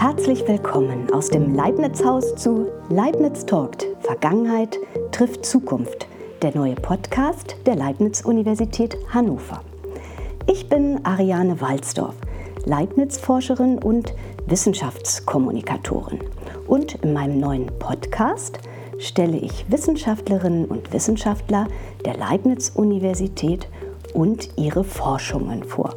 Herzlich 0.00 0.48
willkommen 0.48 1.12
aus 1.12 1.28
dem 1.28 1.54
Leibniz-Haus 1.54 2.34
zu 2.34 2.68
Leibniz 2.88 3.44
Talkt. 3.44 3.86
Vergangenheit 4.00 4.78
trifft 5.12 5.44
Zukunft. 5.44 6.06
Der 6.40 6.56
neue 6.56 6.74
Podcast 6.74 7.54
der 7.66 7.76
Leibniz-Universität 7.76 8.96
Hannover. 9.12 9.62
Ich 10.46 10.70
bin 10.70 11.04
Ariane 11.04 11.60
Walzdorf, 11.60 12.14
Leibniz-Forscherin 12.64 13.76
und 13.76 14.14
Wissenschaftskommunikatorin. 14.46 16.20
Und 16.66 16.94
in 16.94 17.12
meinem 17.12 17.38
neuen 17.38 17.66
Podcast 17.78 18.58
stelle 18.98 19.36
ich 19.36 19.70
Wissenschaftlerinnen 19.70 20.64
und 20.64 20.94
Wissenschaftler 20.94 21.66
der 22.06 22.16
Leibniz-Universität 22.16 23.68
und 24.14 24.48
ihre 24.56 24.82
Forschungen 24.82 25.62
vor. 25.62 25.94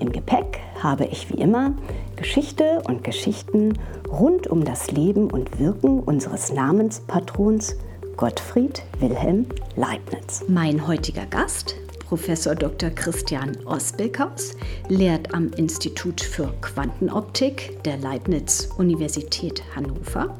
Im 0.00 0.10
Gepäck 0.10 0.58
habe 0.82 1.04
ich 1.04 1.30
wie 1.30 1.40
immer 1.40 1.74
Geschichte 2.20 2.82
und 2.86 3.02
Geschichten 3.02 3.78
rund 4.06 4.46
um 4.46 4.62
das 4.62 4.90
Leben 4.90 5.30
und 5.30 5.58
Wirken 5.58 6.00
unseres 6.00 6.52
Namenspatrons 6.52 7.76
Gottfried 8.18 8.82
Wilhelm 8.98 9.46
Leibniz. 9.74 10.44
Mein 10.46 10.86
heutiger 10.86 11.24
Gast, 11.24 11.76
Professor 12.06 12.54
Dr. 12.54 12.90
Christian 12.90 13.56
Osbelkaus, 13.64 14.54
lehrt 14.88 15.32
am 15.32 15.50
Institut 15.54 16.20
für 16.20 16.52
Quantenoptik 16.60 17.82
der 17.84 17.96
Leibniz 17.96 18.68
Universität 18.76 19.62
Hannover. 19.74 20.38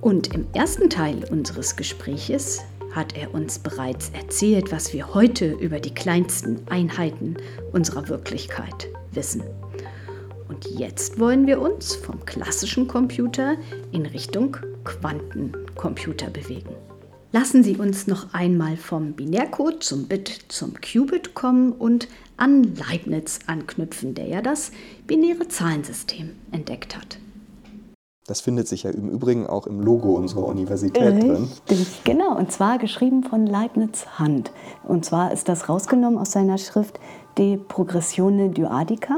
Und 0.00 0.32
im 0.32 0.46
ersten 0.54 0.88
Teil 0.88 1.24
unseres 1.28 1.74
Gespräches 1.74 2.62
hat 2.92 3.16
er 3.16 3.34
uns 3.34 3.58
bereits 3.58 4.10
erzählt, 4.10 4.70
was 4.70 4.92
wir 4.92 5.12
heute 5.12 5.50
über 5.50 5.80
die 5.80 5.92
kleinsten 5.92 6.60
Einheiten 6.70 7.36
unserer 7.72 8.08
Wirklichkeit 8.08 8.86
wissen. 9.10 9.42
Und 10.64 10.78
jetzt 10.78 11.18
wollen 11.18 11.46
wir 11.46 11.60
uns 11.60 11.94
vom 11.94 12.24
klassischen 12.24 12.86
Computer 12.86 13.56
in 13.90 14.06
Richtung 14.06 14.56
Quantencomputer 14.84 16.30
bewegen. 16.30 16.74
Lassen 17.32 17.64
Sie 17.64 17.76
uns 17.76 18.06
noch 18.06 18.32
einmal 18.34 18.76
vom 18.76 19.14
Binärcode 19.14 19.82
zum 19.82 20.06
Bit 20.06 20.46
zum 20.48 20.74
Qubit 20.80 21.34
kommen 21.34 21.72
und 21.72 22.08
an 22.36 22.74
Leibniz 22.76 23.40
anknüpfen, 23.46 24.14
der 24.14 24.26
ja 24.26 24.42
das 24.42 24.70
binäre 25.06 25.48
Zahlensystem 25.48 26.30
entdeckt 26.52 26.96
hat. 26.96 27.18
Das 28.26 28.40
findet 28.40 28.68
sich 28.68 28.84
ja 28.84 28.90
im 28.90 29.08
Übrigen 29.08 29.48
auch 29.48 29.66
im 29.66 29.80
Logo 29.80 30.14
unserer 30.14 30.46
Universität 30.46 31.02
Richtig, 31.02 31.62
drin. 31.66 31.86
Genau, 32.04 32.36
und 32.36 32.52
zwar 32.52 32.78
geschrieben 32.78 33.24
von 33.24 33.46
Leibniz 33.46 34.06
Hand. 34.18 34.52
Und 34.84 35.04
zwar 35.04 35.32
ist 35.32 35.48
das 35.48 35.68
rausgenommen 35.68 36.18
aus 36.18 36.30
seiner 36.30 36.58
Schrift 36.58 37.00
De 37.36 37.56
Progressione 37.56 38.50
Dyadica. 38.50 39.16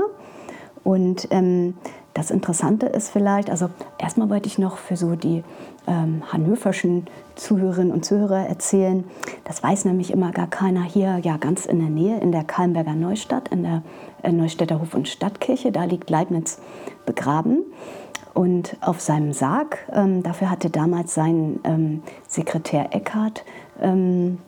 Und 0.84 1.28
ähm, 1.30 1.74
das 2.12 2.30
Interessante 2.30 2.86
ist 2.86 3.10
vielleicht, 3.10 3.50
also 3.50 3.70
erstmal 3.98 4.30
wollte 4.30 4.46
ich 4.46 4.58
noch 4.58 4.76
für 4.76 4.96
so 4.96 5.16
die 5.16 5.42
ähm, 5.88 6.22
hannoverschen 6.32 7.06
Zuhörerinnen 7.34 7.92
und 7.92 8.04
Zuhörer 8.04 8.46
erzählen, 8.46 9.04
das 9.42 9.62
weiß 9.62 9.84
nämlich 9.86 10.12
immer 10.12 10.30
gar 10.30 10.46
keiner 10.46 10.84
hier, 10.84 11.18
ja 11.18 11.36
ganz 11.38 11.66
in 11.66 11.80
der 11.80 11.88
Nähe, 11.88 12.20
in 12.20 12.30
der 12.30 12.44
Kalmberger 12.44 12.94
Neustadt, 12.94 13.48
in 13.48 13.64
der 13.64 13.82
äh, 14.22 14.30
Neustädter 14.30 14.80
Hof- 14.80 14.94
und 14.94 15.08
Stadtkirche, 15.08 15.72
da 15.72 15.84
liegt 15.84 16.08
Leibniz 16.08 16.60
begraben. 17.04 17.64
Und 18.32 18.76
auf 18.80 19.00
seinem 19.00 19.32
Sarg, 19.32 19.78
ähm, 19.92 20.22
dafür 20.22 20.50
hatte 20.50 20.70
damals 20.70 21.14
sein 21.14 21.60
ähm, 21.64 22.02
Sekretär 22.28 22.94
Eckhart 22.94 23.44
ähm, 23.80 24.38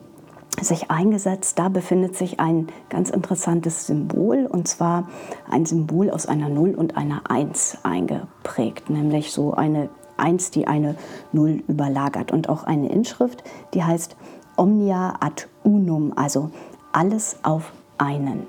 sich 0.61 0.89
eingesetzt. 0.89 1.59
Da 1.59 1.69
befindet 1.69 2.15
sich 2.15 2.39
ein 2.39 2.67
ganz 2.89 3.09
interessantes 3.09 3.87
Symbol, 3.87 4.45
und 4.45 4.67
zwar 4.67 5.07
ein 5.49 5.65
Symbol 5.65 6.09
aus 6.09 6.25
einer 6.25 6.49
Null 6.49 6.75
und 6.75 6.97
einer 6.97 7.29
Eins 7.29 7.77
eingeprägt, 7.83 8.89
nämlich 8.89 9.31
so 9.31 9.53
eine 9.53 9.89
Eins, 10.17 10.49
die 10.49 10.67
eine 10.67 10.95
Null 11.31 11.63
überlagert 11.67 12.31
und 12.31 12.49
auch 12.49 12.63
eine 12.63 12.89
Inschrift, 12.89 13.43
die 13.75 13.83
heißt 13.83 14.15
Omnia 14.55 15.13
ad 15.19 15.45
unum, 15.63 16.13
also 16.15 16.49
alles 16.91 17.37
auf 17.43 17.71
einen. 17.99 18.47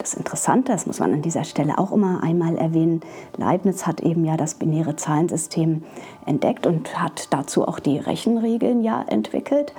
Das 0.00 0.14
Interessante, 0.14 0.72
das 0.72 0.86
muss 0.86 0.98
man 0.98 1.12
an 1.12 1.20
dieser 1.20 1.44
Stelle 1.44 1.78
auch 1.78 1.92
immer 1.92 2.22
einmal 2.22 2.56
erwähnen, 2.56 3.02
Leibniz 3.36 3.86
hat 3.86 4.00
eben 4.00 4.24
ja 4.24 4.38
das 4.38 4.54
binäre 4.54 4.96
Zahlensystem 4.96 5.82
entdeckt 6.24 6.66
und 6.66 6.98
hat 6.98 7.28
dazu 7.34 7.68
auch 7.68 7.78
die 7.78 7.98
Rechenregeln 7.98 8.82
ja 8.82 9.04
entwickelt. 9.06 9.74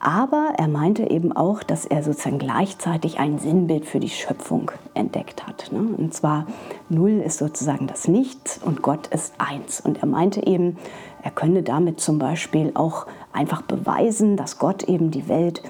Aber 0.00 0.54
er 0.58 0.66
meinte 0.66 1.08
eben 1.08 1.30
auch, 1.30 1.62
dass 1.62 1.84
er 1.84 2.02
sozusagen 2.02 2.40
gleichzeitig 2.40 3.20
ein 3.20 3.38
Sinnbild 3.38 3.86
für 3.86 4.00
die 4.00 4.08
Schöpfung 4.08 4.72
entdeckt 4.94 5.46
hat. 5.46 5.70
Ne? 5.70 5.94
Und 5.96 6.14
zwar 6.14 6.46
Null 6.88 7.22
ist 7.24 7.38
sozusagen 7.38 7.86
das 7.86 8.08
Nichts 8.08 8.58
und 8.58 8.82
Gott 8.82 9.06
ist 9.06 9.34
Eins. 9.38 9.80
Und 9.80 9.98
er 9.98 10.06
meinte 10.06 10.44
eben, 10.44 10.78
er 11.22 11.30
könne 11.30 11.62
damit 11.62 12.00
zum 12.00 12.18
Beispiel 12.18 12.72
auch 12.74 13.06
einfach 13.32 13.62
beweisen, 13.62 14.36
dass 14.36 14.58
Gott 14.58 14.82
eben 14.84 15.10
die 15.10 15.28
Welt 15.28 15.62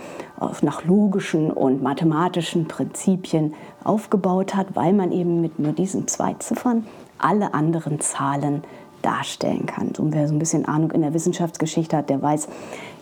nach 0.63 0.85
logischen 0.85 1.51
und 1.51 1.83
mathematischen 1.83 2.67
Prinzipien 2.67 3.55
aufgebaut 3.85 4.55
hat, 4.55 4.75
weil 4.75 4.93
man 4.93 5.13
eben 5.13 5.41
mit 5.41 5.59
nur 5.59 5.73
diesen 5.73 6.09
zwei 6.09 6.35
Ziffern 6.35 6.87
alle 7.19 7.55
anderen 7.55 8.01
Zahlen 8.01 8.65
darstellen 9.03 9.67
kann. 9.67 9.95
So 9.95 10.13
wer 10.13 10.29
so 10.29 10.35
ein 10.35 10.39
bisschen 10.39 10.67
Ahnung 10.67 10.91
in 10.93 11.03
der 11.03 11.15
Wissenschaftsgeschichte 11.15 11.97
hat, 11.97 12.11
der 12.11 12.21
weiß, 12.21 12.49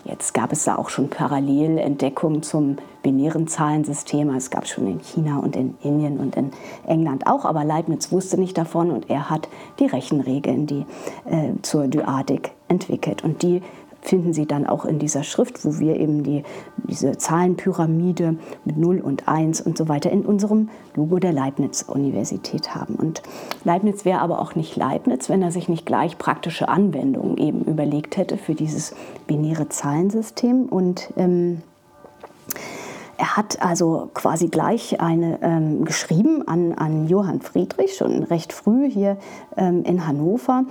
jetzt 0.05 0.33
gab 0.33 0.51
es 0.51 0.63
da 0.63 0.77
auch 0.77 0.89
schon 0.89 1.09
Parallelentdeckungen 1.09 2.41
zum 2.41 2.77
binären 3.03 3.47
Zahlensystem. 3.47 4.29
Es 4.29 4.49
gab 4.49 4.67
schon 4.67 4.87
in 4.87 4.99
China 4.99 5.39
und 5.39 5.55
in 5.55 5.75
Indien 5.81 6.19
und 6.19 6.35
in 6.35 6.51
England 6.87 7.27
auch, 7.27 7.45
aber 7.45 7.63
Leibniz 7.63 8.11
wusste 8.11 8.39
nicht 8.39 8.57
davon 8.57 8.91
und 8.91 9.09
er 9.09 9.29
hat 9.29 9.49
die 9.79 9.87
Rechenregeln, 9.87 10.67
die 10.67 10.85
äh, 11.25 11.53
zur 11.61 11.87
Dyadik 11.87 12.51
entwickelt. 12.67 13.23
Und 13.23 13.41
die 13.41 13.61
finden 14.01 14.33
Sie 14.33 14.45
dann 14.45 14.65
auch 14.65 14.85
in 14.85 14.99
dieser 14.99 15.23
Schrift, 15.23 15.65
wo 15.65 15.79
wir 15.79 15.99
eben 15.99 16.23
die, 16.23 16.43
diese 16.87 17.17
Zahlenpyramide 17.17 18.35
mit 18.65 18.77
0 18.77 18.99
und 18.99 19.27
1 19.27 19.61
und 19.61 19.77
so 19.77 19.87
weiter 19.87 20.11
in 20.11 20.25
unserem 20.25 20.69
Logo 20.95 21.19
der 21.19 21.33
Leibniz-Universität 21.33 22.75
haben. 22.75 22.95
Und 22.95 23.21
Leibniz 23.63 24.05
wäre 24.05 24.21
aber 24.21 24.39
auch 24.39 24.55
nicht 24.55 24.75
Leibniz, 24.75 25.29
wenn 25.29 25.41
er 25.41 25.51
sich 25.51 25.69
nicht 25.69 25.85
gleich 25.85 26.17
praktische 26.17 26.69
Anwendungen 26.69 27.37
eben 27.37 27.63
überlegt 27.63 28.17
hätte 28.17 28.37
für 28.37 28.55
dieses 28.55 28.95
binäre 29.27 29.69
Zahlensystem. 29.69 30.63
Und 30.63 31.11
ähm, 31.17 31.61
er 33.19 33.35
hat 33.35 33.61
also 33.61 34.09
quasi 34.13 34.47
gleich 34.47 35.01
eine 35.01 35.41
ähm, 35.41 35.83
geschrieben 35.83 36.47
an, 36.47 36.73
an 36.73 37.05
Johann 37.05 37.41
Friedrich, 37.41 37.97
schon 37.97 38.23
recht 38.23 38.53
früh 38.53 38.89
hier 38.89 39.17
ähm, 39.57 39.83
in 39.83 40.07
Hannover. 40.07 40.63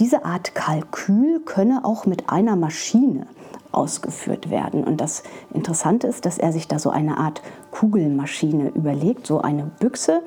Diese 0.00 0.24
Art 0.24 0.56
Kalkül 0.56 1.40
könne 1.44 1.84
auch 1.84 2.04
mit 2.04 2.28
einer 2.28 2.56
Maschine 2.56 3.28
ausgeführt 3.70 4.50
werden. 4.50 4.82
Und 4.82 5.00
das 5.00 5.22
Interessante 5.54 6.08
ist, 6.08 6.26
dass 6.26 6.38
er 6.38 6.52
sich 6.52 6.66
da 6.66 6.80
so 6.80 6.90
eine 6.90 7.18
Art 7.18 7.40
Kugelmaschine 7.70 8.70
überlegt, 8.70 9.26
so 9.26 9.40
eine 9.40 9.70
Büchse. 9.78 10.22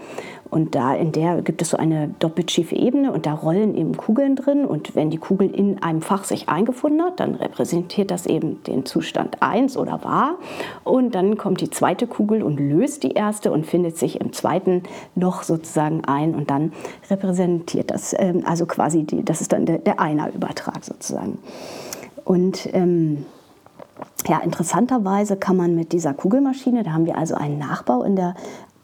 Und 0.56 0.74
da 0.74 0.96
in 0.96 1.12
der 1.12 1.42
gibt 1.42 1.62
es 1.62 1.72
so 1.72 1.76
eine 1.76 2.08
doppelt 2.20 2.50
schiefe 2.50 2.78
Ebene 2.78 3.12
und 3.12 3.26
da 3.26 3.34
rollen 3.34 3.76
eben 3.76 3.98
Kugeln 3.98 4.38
drin. 4.38 4.64
Und 4.64 4.96
wenn 4.96 5.10
die 5.10 5.18
Kugel 5.18 5.54
in 5.54 5.84
einem 5.84 6.02
Fach 6.02 6.24
sich 6.24 6.48
eingefunden 6.48 7.02
hat, 7.02 7.20
dann 7.20 7.36
repräsentiert 7.36 8.10
das 8.10 8.26
eben 8.26 8.64
den 8.64 8.86
Zustand 8.86 9.42
1 9.42 9.76
oder 9.76 10.06
wahr. 10.06 10.36
Und 10.86 11.14
dann 11.14 11.38
kommt 11.38 11.60
die 11.60 11.70
zweite 11.70 12.08
Kugel 12.08 12.42
und 12.42 12.58
löst 12.58 13.04
die 13.04 13.12
erste 13.12 13.52
und 13.52 13.66
findet 13.66 13.98
sich 13.98 14.22
im 14.22 14.32
zweiten 14.32 14.84
Loch 15.18 15.44
sozusagen 15.44 16.06
ein. 16.06 16.34
Und 16.34 16.50
dann 16.50 16.72
repräsentiert 17.10 17.92
das, 17.92 18.16
ähm, 18.18 18.44
also 18.46 18.66
quasi, 18.66 19.04
die, 19.04 19.26
das 19.26 19.42
ist 19.42 19.52
dann 19.52 19.66
der, 19.66 19.80
der 19.80 20.00
Einer-Übertrag 20.00 20.86
sozusagen. 20.86 21.38
Und 22.24 22.70
ähm, 22.72 23.26
ja, 24.28 24.40
interessanterweise 24.40 25.38
kann 25.38 25.56
man 25.56 25.76
mit 25.76 25.92
dieser 25.92 26.14
Kugelmaschine, 26.14 26.84
da 26.84 26.94
haben 26.94 27.06
wir 27.06 27.18
also 27.18 27.36
einen 27.36 27.60
Nachbau 27.60 28.04
in 28.04 28.16
der 28.16 28.36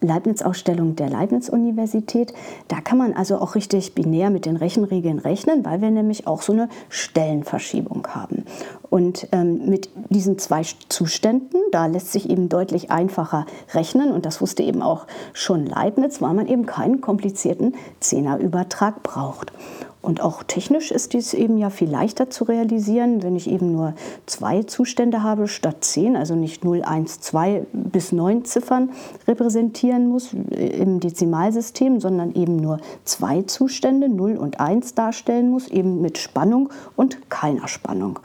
Leibniz-Ausstellung 0.02 0.96
der 0.96 1.10
Leibniz-Universität. 1.10 2.34
Da 2.68 2.82
kann 2.82 2.98
man 2.98 3.14
also 3.14 3.38
auch 3.38 3.56
richtig 3.56 3.94
binär 3.94 4.30
mit 4.32 4.46
den 4.46 4.58
Rechenregeln 4.58 5.20
rechnen, 5.20 5.64
weil 5.64 5.82
wir 5.82 5.92
nämlich 5.92 6.28
auch 6.28 6.42
so 6.42 6.54
eine 6.54 6.70
Stellenverschiebung 6.90 8.08
haben. 8.08 8.46
Und 8.90 9.28
ähm, 9.32 9.70
mit 9.70 9.90
diesen 10.10 10.38
zwei 10.38 10.64
Zuständen, 10.90 11.60
da 11.72 11.86
lässt 11.86 12.12
sich 12.12 12.30
eben 12.30 12.50
deutlich 12.50 12.92
einfacher 12.92 13.46
rechnen. 13.74 14.12
Und 14.12 14.26
das 14.26 14.42
wusste 14.42 14.64
eben 14.64 14.82
auch 14.82 15.08
schon 15.34 15.66
Leibniz, 15.66 16.22
weil 16.22 16.34
man 16.34 16.48
eben 16.48 16.66
keinen 16.66 17.00
komplizierten 17.00 17.76
Zehnerübertrag 18.00 19.04
braucht. 19.04 19.54
Und 20.02 20.22
auch 20.22 20.42
technisch 20.42 20.92
ist 20.92 21.14
dies 21.14 21.34
eben 21.34 21.58
ja 21.58 21.70
viel 21.70 21.90
leichter 21.90 22.30
zu 22.30 22.44
realisieren, 22.46 23.22
wenn 23.22 23.36
ich 23.36 23.48
eben 23.48 23.72
nur 23.72 23.94
zwei 24.26 24.64
Zustände 24.64 25.22
habe 25.22 25.48
statt 25.48 25.78
zehn, 25.82 26.16
also 26.16 26.36
nicht 26.36 26.64
0, 26.64 26.82
1, 26.82 27.22
2 27.22 27.68
bis 27.72 28.12
9 28.12 28.44
Ziffern 28.46 28.90
repräsentieren 29.28 30.08
muss 30.08 30.34
im 30.34 31.00
Dezimalsystem, 31.00 32.00
sondern 32.00 32.34
eben 32.34 32.56
nur 32.56 32.80
zwei 33.06 33.44
Zustände, 33.44 34.10
0 34.10 34.38
und 34.38 34.60
1 34.60 34.96
darstellen 34.96 35.52
muss, 35.52 35.68
eben 35.68 36.02
mit 36.02 36.18
Spannung 36.18 36.70
und 36.96 37.30
keiner 37.30 37.68
Spannung. 37.68 38.20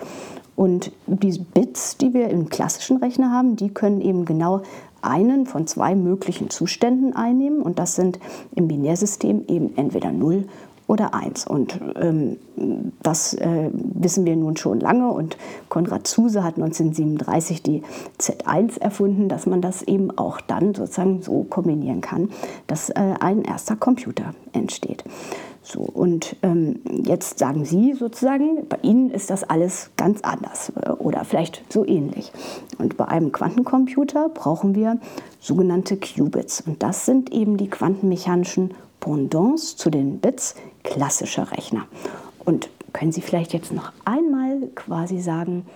Und 0.56 0.90
die 1.06 1.38
Bits, 1.38 1.98
die 1.98 2.14
wir 2.14 2.30
im 2.30 2.48
klassischen 2.48 2.96
Rechner 2.96 3.30
haben, 3.30 3.56
die 3.56 3.68
können 3.68 4.00
eben 4.00 4.24
genau 4.24 4.62
einen 5.02 5.44
von 5.46 5.66
zwei 5.66 5.94
möglichen 5.94 6.48
Zuständen 6.48 7.14
einnehmen. 7.14 7.60
Und 7.60 7.78
das 7.78 7.94
sind 7.94 8.18
im 8.54 8.66
Binärsystem 8.66 9.44
eben 9.48 9.76
entweder 9.76 10.12
0 10.12 10.46
oder 10.86 11.14
1. 11.14 11.46
Und 11.46 11.80
ähm, 11.96 12.36
das 13.02 13.34
äh, 13.34 13.70
wissen 13.72 14.24
wir 14.24 14.36
nun 14.36 14.56
schon 14.56 14.80
lange. 14.80 15.10
Und 15.10 15.36
Konrad 15.68 16.06
Zuse 16.06 16.44
hat 16.44 16.56
1937 16.56 17.62
die 17.62 17.82
Z1 18.20 18.80
erfunden, 18.80 19.28
dass 19.28 19.46
man 19.46 19.60
das 19.60 19.82
eben 19.82 20.16
auch 20.16 20.40
dann 20.40 20.74
sozusagen 20.74 21.22
so 21.22 21.44
kombinieren 21.44 22.00
kann, 22.00 22.30
dass 22.66 22.90
äh, 22.90 23.14
ein 23.20 23.42
erster 23.42 23.76
Computer 23.76 24.34
entsteht. 24.52 25.04
So, 25.68 25.80
und 25.80 26.36
ähm, 26.44 26.78
jetzt 27.02 27.40
sagen 27.40 27.64
Sie 27.64 27.94
sozusagen, 27.94 28.68
bei 28.68 28.78
Ihnen 28.82 29.10
ist 29.10 29.30
das 29.30 29.42
alles 29.42 29.90
ganz 29.96 30.20
anders 30.20 30.72
äh, 30.80 30.90
oder 30.90 31.24
vielleicht 31.24 31.64
so 31.72 31.84
ähnlich. 31.84 32.30
Und 32.78 32.96
bei 32.96 33.06
einem 33.06 33.32
Quantencomputer 33.32 34.28
brauchen 34.28 34.76
wir 34.76 35.00
sogenannte 35.40 35.96
Qubits. 35.96 36.62
Und 36.64 36.84
das 36.84 37.04
sind 37.04 37.32
eben 37.32 37.56
die 37.56 37.68
quantenmechanischen 37.68 38.74
Pendants 39.00 39.76
zu 39.76 39.90
den 39.90 40.20
Bits 40.20 40.54
klassischer 40.86 41.52
Rechner. 41.52 41.86
Und 42.44 42.70
können 42.92 43.12
Sie 43.12 43.20
vielleicht 43.20 43.52
jetzt 43.52 43.72
noch 43.72 43.92
einmal 44.04 44.68
quasi 44.74 45.20
sagen, 45.20 45.66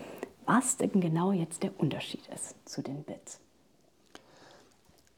was 0.47 0.79
denn 0.79 1.01
genau 1.01 1.33
jetzt 1.33 1.63
der 1.63 1.79
Unterschied 1.79 2.23
ist 2.35 2.55
zu 2.65 2.83
den 2.83 3.05
Bits? 3.05 3.39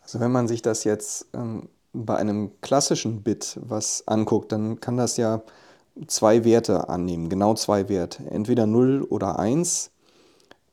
Also 0.02 0.18
wenn 0.18 0.32
man 0.32 0.48
sich 0.48 0.62
das 0.62 0.84
jetzt 0.84 1.26
ähm 1.32 1.68
bei 1.92 2.16
einem 2.16 2.52
klassischen 2.60 3.22
Bit 3.22 3.58
was 3.62 4.06
anguckt, 4.06 4.52
dann 4.52 4.80
kann 4.80 4.96
das 4.96 5.16
ja 5.16 5.42
zwei 6.06 6.44
Werte 6.44 6.88
annehmen, 6.88 7.28
genau 7.28 7.54
zwei 7.54 7.88
Werte, 7.88 8.24
entweder 8.30 8.66
0 8.66 9.06
oder 9.08 9.38
1. 9.38 9.90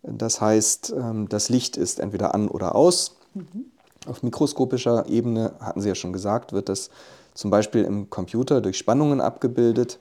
Das 0.04 0.40
heißt, 0.40 0.94
ähm, 0.96 1.28
das 1.28 1.50
Licht 1.50 1.76
ist 1.76 2.00
entweder 2.00 2.34
an 2.34 2.48
oder 2.48 2.76
aus. 2.76 3.18
Mhm. 3.34 3.66
Auf 4.08 4.24
mikroskopischer 4.24 5.08
Ebene, 5.10 5.54
hatten 5.60 5.82
Sie 5.82 5.90
ja 5.90 5.96
schon 5.96 6.14
gesagt, 6.14 6.54
wird 6.54 6.70
das 6.70 6.90
zum 7.34 7.52
Beispiel 7.52 7.84
im 7.84 8.10
Computer 8.10 8.62
durch 8.62 8.78
Spannungen 8.78 9.22
abgebildet. 9.22 10.00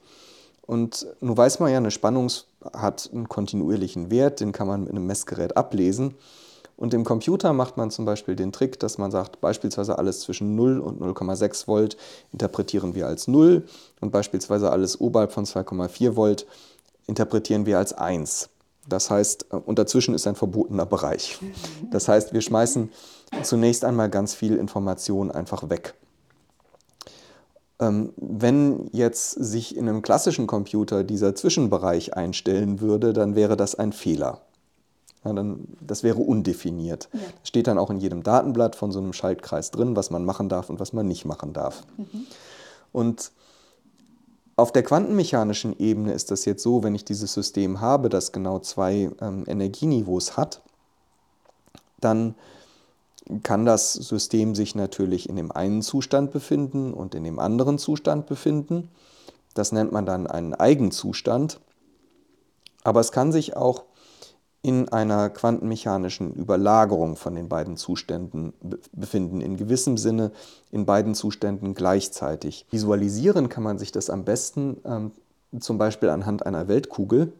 Und 0.63 1.07
nun 1.21 1.37
weiß 1.37 1.61
man 1.61 1.71
ja, 1.71 1.79
eine 1.79 1.91
Spannung 1.91 2.31
hat 2.73 3.11
einen 3.13 3.29
kontinuierlichen 3.29 4.11
Wert, 4.11 4.41
den 4.41 4.53
kann 4.53 4.67
man 4.67 4.83
mit 4.83 4.91
einem 4.91 5.07
Messgerät 5.07 5.57
ablesen. 5.57 6.15
Und 6.77 6.95
im 6.95 7.05
Computer 7.05 7.53
macht 7.53 7.77
man 7.77 7.91
zum 7.91 8.05
Beispiel 8.05 8.37
den 8.37 8.53
Trick, 8.53 8.79
dass 8.79 8.99
man 8.99 9.11
sagt, 9.11 9.41
beispielsweise 9.41 9.99
alles 9.99 10.21
zwischen 10.21 10.55
0 10.55 10.79
und 10.79 11.01
0,6 11.01 11.67
Volt 11.67 11.97
interpretieren 12.33 12.95
wir 12.95 13.09
als 13.09 13.27
0 13.27 13.65
und 14.01 14.13
beispielsweise 14.13 14.71
alles 14.71 15.01
oberhalb 15.01 15.33
von 15.33 15.45
2,4 15.45 16.15
Volt 16.15 16.47
interpretieren 17.09 17.67
wir 17.67 17.79
als 17.79 17.95
1. 17.95 18.49
Das 18.89 19.11
heißt, 19.11 19.53
und 19.53 19.79
dazwischen 19.79 20.15
ist 20.15 20.27
ein 20.29 20.37
verbotener 20.37 20.87
Bereich. 20.87 21.39
Das 21.91 22.07
heißt, 22.09 22.33
wir 22.33 22.41
schmeißen 22.41 22.91
zunächst 23.43 23.85
einmal 23.85 24.09
ganz 24.09 24.35
viel 24.35 24.57
Information 24.57 25.31
einfach 25.31 25.69
weg. 25.69 25.95
Ähm, 27.81 28.13
wenn 28.17 28.89
jetzt 28.93 29.31
sich 29.31 29.77
in 29.77 29.89
einem 29.89 30.03
klassischen 30.03 30.47
Computer 30.47 31.05
dieser 31.05 31.35
Zwischenbereich 31.35 32.15
einstellen 32.15 32.81
würde, 32.81 33.13
dann 33.13 33.35
wäre 33.35 33.57
das 33.57 33.75
ein 33.77 33.93
Fehler. 33.93 34.41
Ja, 35.25 35.33
dann, 35.33 35.69
das 35.81 36.03
wäre 36.03 36.19
undefiniert. 36.19 37.09
Ja. 37.13 37.21
Steht 37.43 37.67
dann 37.67 37.79
auch 37.79 37.91
in 37.91 37.99
jedem 37.99 38.23
Datenblatt 38.23 38.77
von 38.77 38.93
so 38.93 38.99
einem 38.99 39.13
Schaltkreis 39.13 39.71
drin, 39.71 39.97
was 39.97 40.11
man 40.11 40.25
machen 40.25 40.49
darf 40.49 40.71
und 40.71 40.81
was 40.81 40.93
man 40.93 41.07
nicht 41.07 41.25
machen 41.25 41.53
darf. 41.53 41.85
Mhm. 41.97 42.27
Und 42.93 43.33
auf 44.57 44.73
der 44.73 44.83
quantenmechanischen 44.83 45.79
Ebene 45.79 46.13
ist 46.13 46.33
das 46.33 46.45
jetzt 46.45 46.63
so, 46.63 46.83
wenn 46.83 46.95
ich 46.95 47.05
dieses 47.05 47.33
System 47.33 47.81
habe, 47.81 48.09
das 48.09 48.33
genau 48.33 48.59
zwei 48.59 49.11
ähm, 49.21 49.45
Energieniveaus 49.47 50.37
hat, 50.37 50.63
dann 52.01 52.35
kann 53.43 53.65
das 53.65 53.93
System 53.93 54.55
sich 54.55 54.75
natürlich 54.75 55.29
in 55.29 55.37
dem 55.37 55.53
einen 55.53 55.83
Zustand 55.83 56.33
befinden 56.33 56.93
und 56.93 57.15
in 57.15 57.25
dem 57.25 57.39
anderen 57.39 57.79
Zustand 57.79 58.27
befinden. 58.27 58.89
Das 59.55 59.73
nennt 59.73 59.93
man 59.93 60.07
dann 60.07 60.27
einen 60.27 60.55
Eigenzustand. 60.55 61.61
Aber 62.85 63.01
es 63.01 63.13
kann 63.13 63.33
sich 63.33 63.57
auch 63.57 63.85
in 64.63 64.89
einer 64.89 65.31
quantenmechanischen 65.31 66.35
Überlagerung 66.35 67.17
von 67.17 67.35
den 67.35 67.49
beiden 67.49 67.77
Zuständen 67.77 68.53
befinden, 68.93 69.41
in 69.41 69.57
gewissem 69.57 69.97
Sinne 69.97 70.33
in 70.73 70.85
beiden 70.85 71.15
Zuständen 71.15 71.75
gleichzeitig. 71.75 72.67
Visualisieren 72.71 73.49
kann 73.49 73.63
man 73.63 73.79
sich 73.79 73.93
das 73.93 74.11
am 74.11 74.25
besten 74.25 74.79
ähm, 74.85 75.13
zum 75.61 75.79
Beispiel 75.79 76.09
anhand 76.09 76.45
einer 76.45 76.69
Weltkugel. 76.69 77.33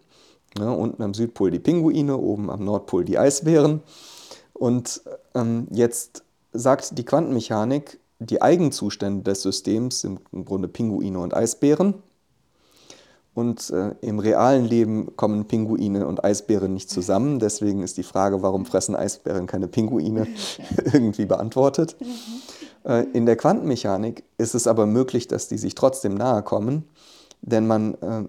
Ja, 0.59 0.71
unten 0.71 1.03
am 1.03 1.13
Südpol 1.13 1.51
die 1.51 1.59
Pinguine, 1.59 2.17
oben 2.17 2.51
am 2.51 2.65
Nordpol 2.65 3.05
die 3.05 3.19
Eisbären. 3.19 3.83
Und 4.59 5.03
ähm, 5.35 5.69
jetzt 5.71 6.25
sagt 6.53 6.99
die 6.99 7.05
Quantenmechanik, 7.05 8.01
die 8.19 8.43
Eigenzustände 8.43 9.23
des 9.23 9.43
Systems 9.43 10.01
sind 10.01 10.21
im 10.33 10.45
Grunde 10.45 10.69
Pinguine 10.69 11.21
und 11.21 11.35
Eisbären. 11.35 11.95
Und 13.35 13.71
äh, 13.71 13.95
im 14.01 14.19
realen 14.19 14.65
Leben 14.65 15.15
kommen 15.15 15.47
Pinguine 15.47 16.09
und 16.09 16.25
Eisbären 16.25 16.75
nicht 16.75 16.91
zusammen. 16.91 17.39
Deswegen 17.39 17.83
ist 17.83 17.97
die 17.97 18.03
Frage, 18.03 18.43
warum 18.43 18.67
fressen 18.67 18.97
Eisbären 18.97 19.47
keine 19.47 19.69
Pinguine, 19.69 20.27
irgendwie 20.93 21.27
beantwortet. 21.27 21.95
Äh, 22.85 23.05
in 23.13 23.27
der 23.27 23.37
Quantenmechanik 23.37 24.25
ist 24.39 24.57
es 24.57 24.67
aber 24.67 24.87
möglich, 24.87 25.29
dass 25.29 25.47
die 25.47 25.59
sich 25.59 25.77
trotzdem 25.77 26.15
nahe 26.15 26.43
kommen, 26.43 26.89
denn 27.43 27.69
man 27.69 27.95
äh, 27.95 28.25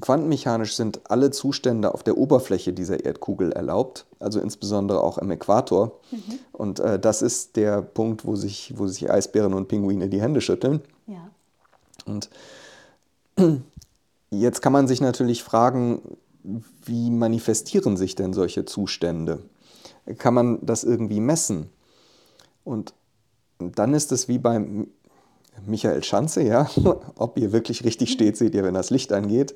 quantenmechanisch 0.00 0.74
sind 0.74 1.00
alle 1.10 1.30
Zustände 1.30 1.92
auf 1.92 2.02
der 2.02 2.16
Oberfläche 2.16 2.72
dieser 2.72 3.04
Erdkugel 3.04 3.52
erlaubt, 3.52 4.06
also 4.18 4.40
insbesondere 4.40 5.02
auch 5.02 5.18
im 5.18 5.30
Äquator. 5.30 5.98
Mhm. 6.10 6.38
Und 6.52 6.80
äh, 6.80 6.98
das 6.98 7.22
ist 7.22 7.56
der 7.56 7.82
Punkt, 7.82 8.24
wo 8.24 8.36
sich, 8.36 8.72
wo 8.76 8.86
sich 8.86 9.10
Eisbären 9.10 9.54
und 9.54 9.68
Pinguine 9.68 10.08
die 10.08 10.22
Hände 10.22 10.40
schütteln. 10.40 10.80
Ja. 11.06 11.28
Und 12.06 12.30
Jetzt 14.32 14.62
kann 14.62 14.72
man 14.72 14.88
sich 14.88 15.02
natürlich 15.02 15.42
fragen, 15.42 16.00
wie 16.86 17.10
manifestieren 17.10 17.98
sich 17.98 18.14
denn 18.14 18.32
solche 18.32 18.64
Zustände? 18.64 19.40
Kann 20.16 20.32
man 20.32 20.58
das 20.64 20.84
irgendwie 20.84 21.20
messen? 21.20 21.68
Und 22.64 22.94
dann 23.58 23.92
ist 23.92 24.10
es 24.10 24.28
wie 24.28 24.38
beim 24.38 24.88
Michael 25.66 26.02
Schanze, 26.02 26.42
ja, 26.42 26.68
ob 27.16 27.38
ihr 27.38 27.52
wirklich 27.52 27.84
richtig 27.84 28.10
steht, 28.10 28.36
seht 28.36 28.54
ihr, 28.54 28.64
wenn 28.64 28.74
das 28.74 28.90
Licht 28.90 29.12
angeht. 29.12 29.54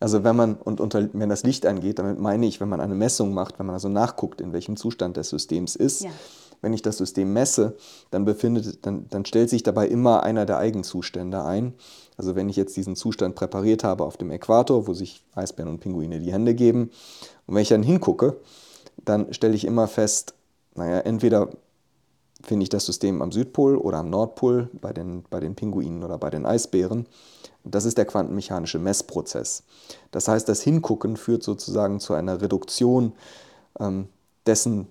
Also 0.00 0.24
wenn 0.24 0.36
man, 0.36 0.54
und 0.54 0.80
unter, 0.80 1.08
wenn 1.12 1.28
das 1.28 1.42
Licht 1.42 1.66
angeht, 1.66 1.98
damit 1.98 2.18
meine 2.18 2.46
ich, 2.46 2.60
wenn 2.60 2.68
man 2.68 2.80
eine 2.80 2.94
Messung 2.94 3.34
macht, 3.34 3.58
wenn 3.58 3.66
man 3.66 3.74
also 3.74 3.88
nachguckt, 3.88 4.40
in 4.40 4.52
welchem 4.52 4.76
Zustand 4.76 5.16
des 5.16 5.28
Systems 5.28 5.76
ist, 5.76 6.02
ja. 6.02 6.10
wenn 6.60 6.72
ich 6.72 6.82
das 6.82 6.98
System 6.98 7.32
messe, 7.32 7.76
dann, 8.10 8.24
befindet, 8.24 8.86
dann, 8.86 9.06
dann 9.10 9.24
stellt 9.24 9.50
sich 9.50 9.62
dabei 9.62 9.88
immer 9.88 10.22
einer 10.22 10.46
der 10.46 10.58
Eigenzustände 10.58 11.44
ein. 11.44 11.74
Also 12.16 12.34
wenn 12.34 12.48
ich 12.48 12.56
jetzt 12.56 12.76
diesen 12.76 12.96
Zustand 12.96 13.34
präpariert 13.34 13.84
habe 13.84 14.04
auf 14.04 14.16
dem 14.16 14.30
Äquator, 14.30 14.86
wo 14.86 14.94
sich 14.94 15.24
Eisbären 15.34 15.70
und 15.70 15.80
Pinguine 15.80 16.20
die 16.20 16.32
Hände 16.32 16.54
geben, 16.54 16.90
und 17.46 17.54
wenn 17.54 17.62
ich 17.62 17.68
dann 17.68 17.82
hingucke, 17.82 18.36
dann 19.04 19.32
stelle 19.34 19.54
ich 19.54 19.66
immer 19.66 19.88
fest, 19.88 20.34
naja, 20.74 21.00
entweder 21.00 21.50
finde 22.42 22.64
ich 22.64 22.68
das 22.68 22.86
System 22.86 23.22
am 23.22 23.32
Südpol 23.32 23.76
oder 23.76 23.98
am 23.98 24.10
Nordpol 24.10 24.68
bei 24.80 24.92
den, 24.92 25.24
bei 25.30 25.40
den 25.40 25.54
Pinguinen 25.54 26.02
oder 26.02 26.18
bei 26.18 26.30
den 26.30 26.46
Eisbären. 26.46 27.06
Das 27.64 27.84
ist 27.84 27.98
der 27.98 28.04
quantenmechanische 28.04 28.78
Messprozess. 28.78 29.62
Das 30.10 30.28
heißt, 30.28 30.48
das 30.48 30.62
Hingucken 30.62 31.16
führt 31.16 31.42
sozusagen 31.42 32.00
zu 32.00 32.14
einer 32.14 32.40
Reduktion 32.40 33.12
ähm, 33.78 34.08
dessen 34.46 34.88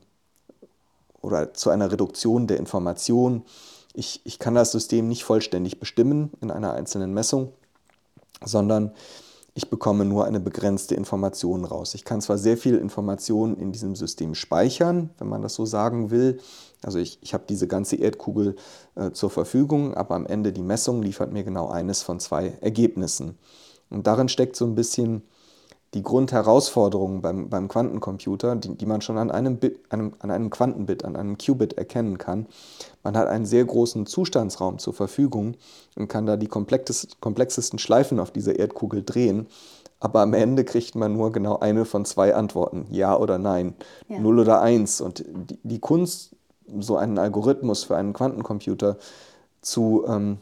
oder 1.21 1.53
zu 1.53 1.69
einer 1.69 1.91
Reduktion 1.91 2.47
der 2.47 2.57
Information, 2.57 3.43
ich, 3.93 4.21
ich 4.23 4.39
kann 4.39 4.55
das 4.55 4.71
System 4.71 5.07
nicht 5.07 5.23
vollständig 5.23 5.79
bestimmen 5.79 6.31
in 6.41 6.49
einer 6.49 6.73
einzelnen 6.73 7.13
Messung, 7.13 7.51
sondern 8.43 8.91
ich 9.53 9.69
bekomme 9.69 10.05
nur 10.05 10.25
eine 10.25 10.39
begrenzte 10.39 10.95
Information 10.95 11.65
raus. 11.65 11.93
Ich 11.93 12.05
kann 12.05 12.21
zwar 12.21 12.37
sehr 12.37 12.57
viel 12.57 12.77
Information 12.77 13.57
in 13.57 13.71
diesem 13.71 13.95
System 13.95 14.33
speichern, 14.33 15.09
wenn 15.17 15.27
man 15.27 15.41
das 15.41 15.55
so 15.55 15.65
sagen 15.65 16.09
will. 16.09 16.39
Also 16.83 16.99
ich, 16.99 17.19
ich 17.21 17.33
habe 17.33 17.43
diese 17.49 17.67
ganze 17.67 17.97
Erdkugel 17.97 18.55
äh, 18.95 19.11
zur 19.11 19.29
Verfügung, 19.29 19.93
aber 19.93 20.15
am 20.15 20.25
Ende 20.25 20.53
die 20.53 20.61
Messung 20.61 21.01
liefert 21.01 21.33
mir 21.33 21.43
genau 21.43 21.69
eines 21.69 22.01
von 22.01 22.19
zwei 22.19 22.57
Ergebnissen. 22.61 23.37
Und 23.89 24.07
darin 24.07 24.29
steckt 24.29 24.55
so 24.55 24.65
ein 24.65 24.75
bisschen 24.75 25.23
die 25.93 26.03
Grundherausforderungen 26.03 27.21
beim, 27.21 27.49
beim 27.49 27.67
Quantencomputer, 27.67 28.55
die, 28.55 28.75
die 28.75 28.85
man 28.85 29.01
schon 29.01 29.17
an 29.17 29.29
einem, 29.29 29.57
Bit, 29.57 29.79
einem, 29.89 30.13
an 30.19 30.31
einem 30.31 30.49
Quantenbit, 30.49 31.03
an 31.03 31.15
einem 31.15 31.37
Qubit 31.37 31.73
erkennen 31.73 32.17
kann. 32.17 32.47
Man 33.03 33.17
hat 33.17 33.27
einen 33.27 33.45
sehr 33.45 33.65
großen 33.65 34.05
Zustandsraum 34.05 34.79
zur 34.79 34.93
Verfügung 34.93 35.55
und 35.97 36.07
kann 36.07 36.25
da 36.25 36.37
die 36.37 36.47
komplexesten 36.47 37.79
Schleifen 37.79 38.19
auf 38.19 38.31
dieser 38.31 38.57
Erdkugel 38.57 39.03
drehen. 39.03 39.47
Aber 39.99 40.21
am 40.21 40.33
Ende 40.33 40.63
kriegt 40.63 40.95
man 40.95 41.13
nur 41.13 41.31
genau 41.31 41.59
eine 41.59 41.85
von 41.85 42.05
zwei 42.05 42.33
Antworten, 42.33 42.87
ja 42.89 43.15
oder 43.15 43.37
nein, 43.37 43.75
ja. 44.07 44.19
null 44.19 44.39
oder 44.39 44.61
eins. 44.61 45.01
Und 45.01 45.19
die, 45.19 45.59
die 45.63 45.79
Kunst, 45.79 46.35
so 46.79 46.95
einen 46.95 47.19
Algorithmus 47.19 47.83
für 47.83 47.97
einen 47.97 48.13
Quantencomputer 48.13 48.97
zu 49.61 50.05
ähm, 50.07 50.37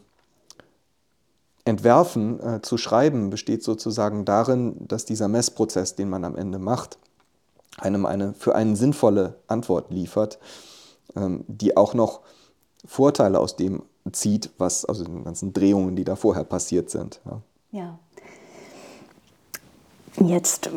entwerfen, 1.69 2.39
äh, 2.41 2.61
zu 2.61 2.77
schreiben, 2.77 3.29
besteht 3.29 3.63
sozusagen 3.63 4.25
darin, 4.25 4.88
dass 4.88 5.05
dieser 5.05 5.27
Messprozess, 5.27 5.95
den 5.95 6.09
man 6.09 6.25
am 6.25 6.35
Ende 6.35 6.59
macht, 6.59 6.97
einem 7.77 8.05
eine 8.05 8.33
für 8.33 8.55
einen 8.55 8.75
sinnvolle 8.75 9.35
Antwort 9.47 9.91
liefert, 9.91 10.39
ähm, 11.15 11.45
die 11.47 11.77
auch 11.77 11.93
noch 11.93 12.21
Vorteile 12.85 13.39
aus 13.39 13.55
dem 13.55 13.83
zieht, 14.11 14.49
was, 14.57 14.85
also 14.85 15.03
den 15.03 15.23
ganzen 15.23 15.53
Drehungen, 15.53 15.95
die 15.95 16.03
da 16.03 16.15
vorher 16.15 16.43
passiert 16.43 16.89
sind. 16.89 17.21
Ja. 17.25 17.41
Ja. 17.71 17.99
Jetzt 20.19 20.69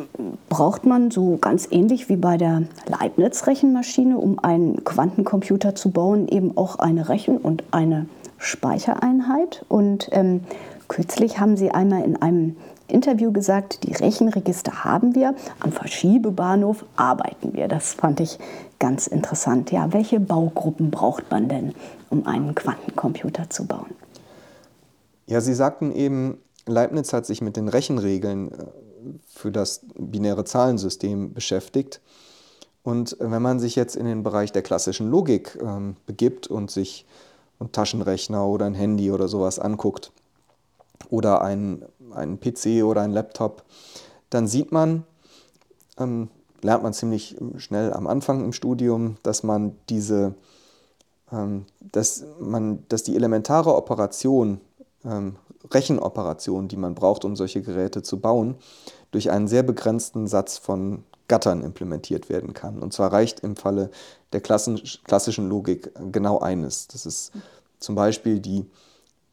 braucht 0.47 0.85
man 0.85 1.11
so 1.11 1.37
ganz 1.37 1.67
ähnlich 1.69 2.07
wie 2.07 2.15
bei 2.15 2.37
der 2.37 2.63
Leibniz-Rechenmaschine, 2.87 4.17
um 4.17 4.39
einen 4.39 4.83
Quantencomputer 4.83 5.75
zu 5.75 5.91
bauen, 5.91 6.27
eben 6.27 6.55
auch 6.55 6.77
eine 6.77 7.09
Rechen- 7.09 7.39
und 7.39 7.63
eine 7.71 8.07
Speichereinheit. 8.37 9.65
Und 9.67 10.07
ähm, 10.11 10.41
kürzlich 10.87 11.39
haben 11.39 11.57
Sie 11.57 11.71
einmal 11.71 12.03
in 12.03 12.21
einem 12.21 12.55
Interview 12.87 13.31
gesagt, 13.31 13.83
die 13.83 13.93
Rechenregister 13.93 14.83
haben 14.83 15.15
wir, 15.15 15.35
am 15.59 15.71
Verschiebebahnhof 15.71 16.85
arbeiten 16.95 17.53
wir. 17.53 17.67
Das 17.67 17.93
fand 17.93 18.19
ich 18.19 18.37
ganz 18.79 19.07
interessant. 19.07 19.71
Ja, 19.71 19.93
welche 19.93 20.19
Baugruppen 20.19 20.91
braucht 20.91 21.31
man 21.31 21.47
denn, 21.47 21.73
um 22.09 22.27
einen 22.27 22.55
Quantencomputer 22.55 23.49
zu 23.49 23.65
bauen? 23.65 23.95
Ja, 25.25 25.41
Sie 25.41 25.53
sagten 25.53 25.91
eben, 25.91 26.37
Leibniz 26.65 27.13
hat 27.13 27.25
sich 27.25 27.41
mit 27.41 27.55
den 27.57 27.67
Rechenregeln 27.67 28.51
äh, 28.51 28.65
für 29.27 29.51
das 29.51 29.81
binäre 29.97 30.45
Zahlensystem 30.45 31.33
beschäftigt. 31.33 32.01
Und 32.83 33.15
wenn 33.19 33.41
man 33.41 33.59
sich 33.59 33.75
jetzt 33.75 33.95
in 33.95 34.05
den 34.05 34.23
Bereich 34.23 34.51
der 34.51 34.61
klassischen 34.61 35.09
Logik 35.09 35.57
ähm, 35.61 35.95
begibt 36.05 36.47
und 36.47 36.69
sich 36.69 37.05
einen 37.59 37.71
Taschenrechner 37.71 38.45
oder 38.45 38.65
ein 38.65 38.73
Handy 38.73 39.09
oder 39.11 39.29
sowas 39.29 39.57
anguckt 39.57 40.11
oder 41.13 41.43
einen, 41.43 41.85
einen 42.11 42.39
PC 42.39 42.83
oder 42.83 43.01
einen 43.01 43.13
Laptop, 43.13 43.63
dann 44.31 44.47
sieht 44.47 44.71
man, 44.71 45.03
ähm, 45.99 46.29
lernt 46.63 46.81
man 46.81 46.93
ziemlich 46.93 47.35
schnell 47.57 47.93
am 47.93 48.07
Anfang 48.07 48.43
im 48.43 48.51
Studium, 48.51 49.17
dass 49.21 49.43
man 49.43 49.75
diese, 49.89 50.33
ähm, 51.31 51.67
dass 51.79 52.25
man, 52.39 52.83
dass 52.89 53.03
die 53.03 53.15
elementare 53.15 53.75
Operation 53.75 54.59
ähm, 55.05 55.35
Rechenoperationen, 55.69 56.67
die 56.67 56.77
man 56.77 56.95
braucht, 56.95 57.25
um 57.25 57.35
solche 57.35 57.61
Geräte 57.61 58.01
zu 58.01 58.19
bauen, 58.19 58.55
durch 59.11 59.29
einen 59.29 59.47
sehr 59.47 59.61
begrenzten 59.61 60.25
Satz 60.25 60.57
von 60.57 61.03
Gattern 61.27 61.61
implementiert 61.61 62.27
werden 62.27 62.55
kann. 62.55 62.79
Und 62.79 62.91
zwar 62.91 63.13
reicht 63.13 63.41
im 63.41 63.55
Falle 63.55 63.91
der 64.33 64.41
klassischen 64.41 65.47
Logik 65.47 65.91
genau 66.11 66.39
eines. 66.39 66.87
Das 66.87 67.05
ist 67.05 67.31
zum 67.77 67.93
Beispiel 67.93 68.39
die, 68.39 68.65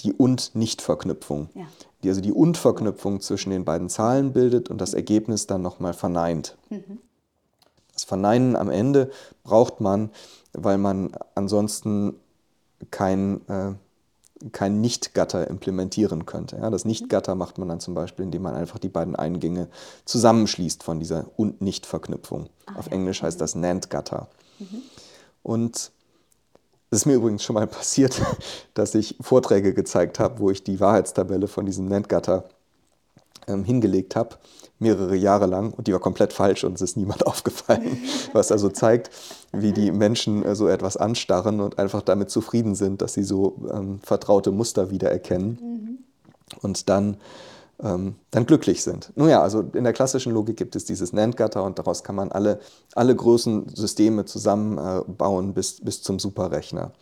die 0.01 0.13
Und-Nicht-Verknüpfung, 0.13 1.49
ja. 1.55 1.67
die 2.03 2.09
also 2.09 2.21
die 2.21 2.33
Und-Verknüpfung 2.33 3.21
zwischen 3.21 3.51
den 3.51 3.65
beiden 3.65 3.89
Zahlen 3.89 4.33
bildet 4.33 4.71
und 4.71 4.81
das 4.81 4.95
Ergebnis 4.95 5.47
dann 5.47 5.63
nochmal 5.63 5.93
verneint. 5.93 6.57
Mhm. 6.71 6.99
Das 7.93 8.05
Verneinen 8.05 8.57
am 8.57 8.71
Ende 8.71 9.11
braucht 9.45 9.81
man, 9.81 10.11
weil 10.53 10.79
man 10.79 11.13
ansonsten 11.35 12.15
kein 12.91 13.47
äh, 13.49 13.73
kein 14.53 14.81
Nicht-Gatter 14.81 15.49
implementieren 15.49 16.25
könnte. 16.25 16.57
Ja, 16.57 16.71
das 16.71 16.85
Nicht-Gatter 16.85 17.35
macht 17.35 17.59
man 17.59 17.69
dann 17.69 17.81
zum 17.81 17.95
Beispiel, 17.95 18.25
indem 18.25 18.43
man 18.43 18.55
einfach 18.55 18.79
die 18.79 18.89
beiden 18.89 19.15
Eingänge 19.15 19.69
zusammenschließt 20.07 20.83
von 20.83 20.99
dieser 20.99 21.27
und 21.37 21.61
Nicht-Verknüpfung. 21.61 22.49
Ah, 22.67 22.77
Auf 22.77 22.87
ja. 22.87 22.93
Englisch 22.93 23.23
heißt 23.23 23.41
das 23.41 23.55
NAND-Gatter. 23.55 24.29
Mhm. 24.59 24.83
Und 25.43 25.93
es 26.91 26.99
ist 26.99 27.07
mir 27.07 27.15
übrigens 27.15 27.43
schon 27.43 27.55
mal 27.55 27.67
passiert, 27.69 28.21
dass 28.75 28.95
ich 28.95 29.17
Vorträge 29.21 29.75
gezeigt 29.75 30.19
habe, 30.19 30.41
wo 30.41 30.51
ich 30.51 30.65
die 30.65 30.81
Wahrheitstabelle 30.81 31.49
von 31.49 31.67
diesem 31.67 31.87
NAND-Gatter 31.87 32.45
ähm, 33.47 33.65
hingelegt 33.65 34.17
habe, 34.17 34.37
mehrere 34.79 35.17
Jahre 35.17 35.47
lang, 35.47 35.73
und 35.73 35.87
die 35.87 35.93
war 35.93 36.01
komplett 36.01 36.33
falsch 36.33 36.65
und 36.65 36.75
es 36.75 36.81
ist 36.81 36.97
niemand 36.97 37.27
aufgefallen. 37.27 37.99
Was 38.33 38.51
also 38.53 38.69
zeigt, 38.69 39.11
wie 39.53 39.73
die 39.73 39.93
Menschen 39.93 40.45
äh, 40.45 40.55
so 40.55 40.69
etwas 40.69 40.97
anstarren 40.97 41.61
und 41.61 41.79
einfach 41.79 42.03
damit 42.03 42.31
zufrieden 42.31 42.75
sind, 42.75 43.03
dass 43.03 43.15
sie 43.15 43.25
so 43.25 43.57
ähm, 43.73 44.01
vertraute 44.03 44.51
Muster 44.51 44.91
wiedererkennen 44.91 45.59
mhm. 45.61 45.99
und 46.63 46.89
dann, 46.89 47.17
ähm, 47.83 48.17
dann 48.31 48.47
glücklich 48.47 48.83
sind. 48.83 49.13
Nun 49.17 49.29
ja, 49.29 49.43
also 49.43 49.61
in 49.61 49.85
der 49.85 49.93
klassischen 49.93 50.33
Logik 50.33 50.57
gibt 50.57 50.77
es 50.77 50.85
dieses 50.85 51.13
NAND-Gatter 51.13 51.63
und 51.63 51.79
daraus 51.79 52.05
kann 52.05 52.15
man 52.15 52.31
alle, 52.33 52.61
alle 52.95 53.15
großen 53.15 53.69
Systeme 53.75 54.25
zusammenbauen 54.25 55.51
äh, 55.51 55.53
bis, 55.53 55.81
bis 55.81 56.03
zum 56.03 56.19
Superrechner. 56.19 56.93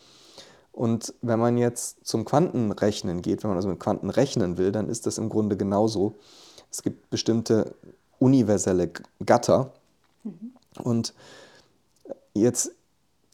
Und 0.73 1.13
wenn 1.23 1.41
man 1.41 1.59
jetzt 1.59 2.07
zum 2.07 2.25
Quantenrechnen 2.25 3.21
geht, 3.21 3.43
wenn 3.43 3.51
man 3.51 3.57
also 3.57 3.69
mit 3.69 3.81
Quanten 3.81 4.11
rechnen 4.11 4.59
will, 4.59 4.71
dann 4.71 4.89
ist 4.89 5.07
das 5.07 5.19
im 5.19 5.29
Grunde 5.29 5.57
genauso. 5.57 6.15
Es 6.71 6.83
gibt 6.83 7.11
bestimmte 7.11 7.75
universelle 8.21 8.91
Gatter. 9.25 9.73
Mhm. 10.23 10.53
Und 10.81 11.15
jetzt 12.35 12.71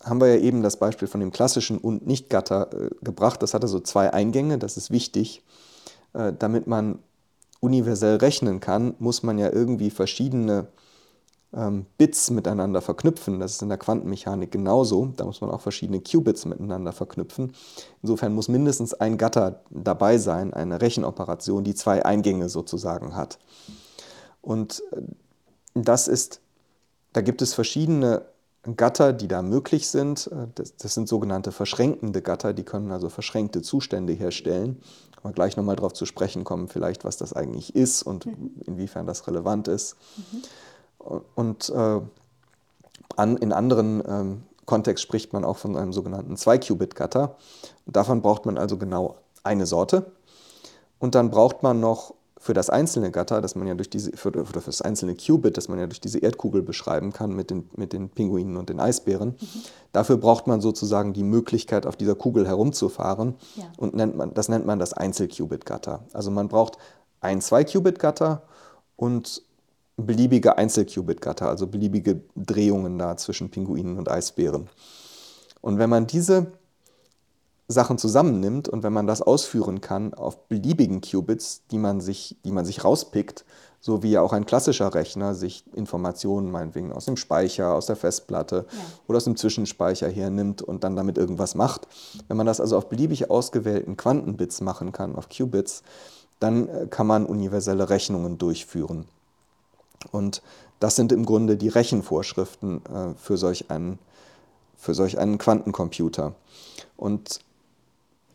haben 0.02 0.20
wir 0.20 0.28
ja 0.28 0.40
eben 0.40 0.62
das 0.62 0.78
Beispiel 0.78 1.08
von 1.08 1.20
dem 1.20 1.32
klassischen 1.32 1.78
und 1.78 2.06
Nicht-Gatter 2.06 2.72
äh, 2.72 2.90
gebracht. 3.02 3.42
Das 3.42 3.52
hatte 3.52 3.68
so 3.68 3.80
zwei 3.80 4.12
Eingänge, 4.12 4.58
das 4.58 4.76
ist 4.76 4.90
wichtig. 4.90 5.42
Äh, 6.14 6.32
damit 6.38 6.66
man 6.66 7.00
universell 7.64 8.16
rechnen 8.16 8.60
kann, 8.60 8.94
muss 8.98 9.22
man 9.22 9.38
ja 9.38 9.50
irgendwie 9.50 9.90
verschiedene 9.90 10.68
ähm, 11.54 11.86
Bits 11.96 12.30
miteinander 12.30 12.82
verknüpfen. 12.82 13.40
Das 13.40 13.52
ist 13.52 13.62
in 13.62 13.70
der 13.70 13.78
Quantenmechanik 13.78 14.50
genauso. 14.50 15.12
Da 15.16 15.24
muss 15.24 15.40
man 15.40 15.50
auch 15.50 15.62
verschiedene 15.62 16.00
Qubits 16.00 16.44
miteinander 16.44 16.92
verknüpfen. 16.92 17.52
Insofern 18.02 18.34
muss 18.34 18.48
mindestens 18.48 18.92
ein 18.92 19.16
Gatter 19.16 19.62
dabei 19.70 20.18
sein, 20.18 20.52
eine 20.52 20.80
Rechenoperation, 20.80 21.64
die 21.64 21.74
zwei 21.74 22.04
Eingänge 22.04 22.50
sozusagen 22.50 23.16
hat. 23.16 23.38
Und 24.42 24.82
äh, 24.92 25.00
das 25.74 26.06
ist, 26.06 26.40
da 27.14 27.22
gibt 27.22 27.40
es 27.40 27.54
verschiedene 27.54 28.26
Gatter, 28.76 29.12
die 29.12 29.28
da 29.28 29.42
möglich 29.42 29.88
sind. 29.88 30.28
Äh, 30.28 30.48
das, 30.54 30.76
das, 30.76 30.94
sind 30.94 31.08
sogenannte 31.08 31.52
verschränkende 31.52 32.22
Gatter, 32.22 32.52
die 32.52 32.64
können 32.64 32.90
also 32.90 33.08
verschränkte 33.08 33.62
Zustände 33.62 34.12
herstellen. 34.12 34.80
Man 35.22 35.32
gleich 35.32 35.56
nochmal 35.56 35.76
darauf 35.76 35.94
zu 35.94 36.04
sprechen 36.04 36.44
kommen, 36.44 36.68
vielleicht, 36.68 37.04
was 37.04 37.16
das 37.16 37.32
eigentlich 37.32 37.74
ist 37.74 38.02
und 38.02 38.26
mhm. 38.26 38.50
inwiefern 38.66 39.06
das 39.06 39.26
relevant 39.26 39.68
ist. 39.68 39.96
Mhm. 40.16 41.20
Und 41.34 41.70
äh, 41.70 42.00
an, 43.16 43.36
in 43.38 43.52
anderen 43.52 44.02
ähm, 44.06 44.42
Kontext 44.66 45.02
spricht 45.02 45.32
man 45.32 45.44
auch 45.44 45.56
von 45.56 45.76
einem 45.76 45.92
sogenannten 45.92 46.34
2-Qubit-Gatter. 46.34 47.36
Davon 47.86 48.22
braucht 48.22 48.46
man 48.46 48.58
also 48.58 48.76
genau 48.76 49.16
eine 49.42 49.66
Sorte. 49.66 50.12
Und 50.98 51.14
dann 51.14 51.30
braucht 51.30 51.62
man 51.62 51.80
noch 51.80 52.14
für 52.44 52.52
das 52.52 52.68
einzelne 52.68 53.10
Gatter, 53.10 53.40
das 53.40 53.54
man 53.54 53.66
ja 53.66 53.72
durch 53.72 53.88
diese, 53.88 54.14
für, 54.18 54.30
für 54.30 54.52
das 54.52 54.82
einzelne 54.82 55.14
Qubit, 55.14 55.56
das 55.56 55.68
man 55.68 55.78
ja 55.78 55.86
durch 55.86 56.02
diese 56.02 56.18
Erdkugel 56.18 56.60
beschreiben 56.60 57.10
kann 57.10 57.34
mit 57.34 57.48
den, 57.48 57.70
mit 57.74 57.94
den 57.94 58.10
Pinguinen 58.10 58.58
und 58.58 58.68
den 58.68 58.80
Eisbären, 58.80 59.30
mhm. 59.30 59.62
dafür 59.92 60.18
braucht 60.18 60.46
man 60.46 60.60
sozusagen 60.60 61.14
die 61.14 61.22
Möglichkeit, 61.22 61.86
auf 61.86 61.96
dieser 61.96 62.14
Kugel 62.14 62.46
herumzufahren. 62.46 63.36
Ja. 63.56 63.64
Und 63.78 63.94
nennt 63.94 64.14
man, 64.14 64.34
das 64.34 64.50
nennt 64.50 64.66
man 64.66 64.78
das 64.78 64.92
Einzel-Qubit-Gatter. 64.92 66.04
Also 66.12 66.30
man 66.30 66.48
braucht 66.48 66.76
ein 67.22 67.40
2-Qubit-Gatter 67.40 68.42
und 68.96 69.42
beliebige 69.96 70.58
Einzelqubit-Gatter, 70.58 71.48
also 71.48 71.66
beliebige 71.66 72.20
Drehungen 72.36 72.98
da 72.98 73.16
zwischen 73.16 73.50
Pinguinen 73.50 73.96
und 73.96 74.10
Eisbären. 74.10 74.68
Und 75.62 75.78
wenn 75.78 75.88
man 75.88 76.06
diese 76.06 76.48
Sachen 77.66 77.96
zusammennimmt 77.96 78.68
und 78.68 78.82
wenn 78.82 78.92
man 78.92 79.06
das 79.06 79.22
ausführen 79.22 79.80
kann 79.80 80.12
auf 80.12 80.48
beliebigen 80.48 81.00
Qubits, 81.00 81.62
die 81.70 81.78
man 81.78 82.00
sich, 82.00 82.36
die 82.44 82.52
man 82.52 82.66
sich 82.66 82.84
rauspickt, 82.84 83.44
so 83.80 84.02
wie 84.02 84.10
ja 84.10 84.20
auch 84.20 84.32
ein 84.32 84.46
klassischer 84.46 84.94
Rechner 84.94 85.34
sich 85.34 85.64
Informationen 85.74 86.50
meinetwegen 86.50 86.92
aus 86.92 87.06
dem 87.06 87.16
Speicher, 87.16 87.74
aus 87.74 87.86
der 87.86 87.96
Festplatte 87.96 88.66
ja. 88.70 88.78
oder 89.08 89.16
aus 89.18 89.24
dem 89.24 89.36
Zwischenspeicher 89.36 90.08
hernimmt 90.08 90.62
und 90.62 90.84
dann 90.84 90.96
damit 90.96 91.18
irgendwas 91.18 91.54
macht. 91.54 91.86
Wenn 92.28 92.36
man 92.36 92.46
das 92.46 92.60
also 92.60 92.76
auf 92.76 92.88
beliebig 92.88 93.30
ausgewählten 93.30 93.96
Quantenbits 93.96 94.60
machen 94.60 94.92
kann, 94.92 95.16
auf 95.16 95.28
Qubits, 95.28 95.82
dann 96.40 96.68
äh, 96.68 96.86
kann 96.88 97.06
man 97.06 97.26
universelle 97.26 97.88
Rechnungen 97.88 98.38
durchführen. 98.38 99.06
Und 100.12 100.42
das 100.80 100.96
sind 100.96 101.12
im 101.12 101.24
Grunde 101.24 101.56
die 101.56 101.68
Rechenvorschriften 101.68 102.84
äh, 102.86 103.14
für, 103.16 103.36
solch 103.36 103.70
einen, 103.70 103.98
für 104.76 104.94
solch 104.94 105.18
einen 105.18 105.38
Quantencomputer. 105.38 106.34
Und 106.96 107.40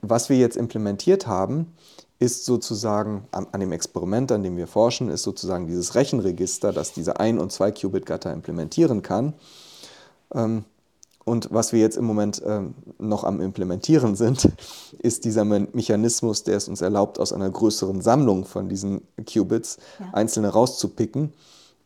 was 0.01 0.29
wir 0.29 0.37
jetzt 0.37 0.57
implementiert 0.57 1.27
haben, 1.27 1.73
ist 2.19 2.45
sozusagen 2.45 3.27
an, 3.31 3.47
an, 3.51 3.59
dem 3.61 3.71
Experiment, 3.71 4.31
an 4.31 4.43
dem 4.43 4.57
wir 4.57 4.67
forschen, 4.67 5.09
ist 5.09 5.23
sozusagen 5.23 5.67
dieses 5.67 5.95
Rechenregister, 5.95 6.73
das 6.73 6.91
diese 6.91 7.17
1- 7.17 7.39
und 7.39 7.51
2-Qubit-Gatter 7.51 8.33
implementieren 8.33 9.01
kann. 9.01 9.33
Ähm, 10.33 10.65
und 11.23 11.49
was 11.51 11.73
wir 11.73 11.79
jetzt 11.79 11.95
im 11.95 12.05
Moment 12.05 12.41
ähm, 12.45 12.73
noch 12.97 13.23
am 13.23 13.39
Implementieren 13.39 14.15
sind, 14.15 14.49
ist 14.99 15.25
dieser 15.25 15.45
Me 15.45 15.67
Mechanismus, 15.73 16.43
der 16.43 16.57
es 16.57 16.67
uns 16.67 16.81
erlaubt, 16.81 17.19
aus 17.19 17.31
einer 17.31 17.49
größeren 17.49 18.01
Sammlung 18.01 18.45
von 18.45 18.67
diesen 18.67 19.01
Qubits 19.31 19.77
ja. 19.99 20.09
einzelne 20.13 20.49
rauszupicken 20.49 21.31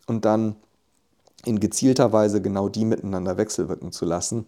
und 0.07 0.25
dann 0.25 0.55
in 1.45 1.59
gezielter 1.59 2.13
Weise 2.13 2.41
genau 2.41 2.69
die 2.69 2.85
miteinander 2.85 3.37
wechselwirken 3.37 3.91
zu 3.91 4.05
lassen. 4.05 4.45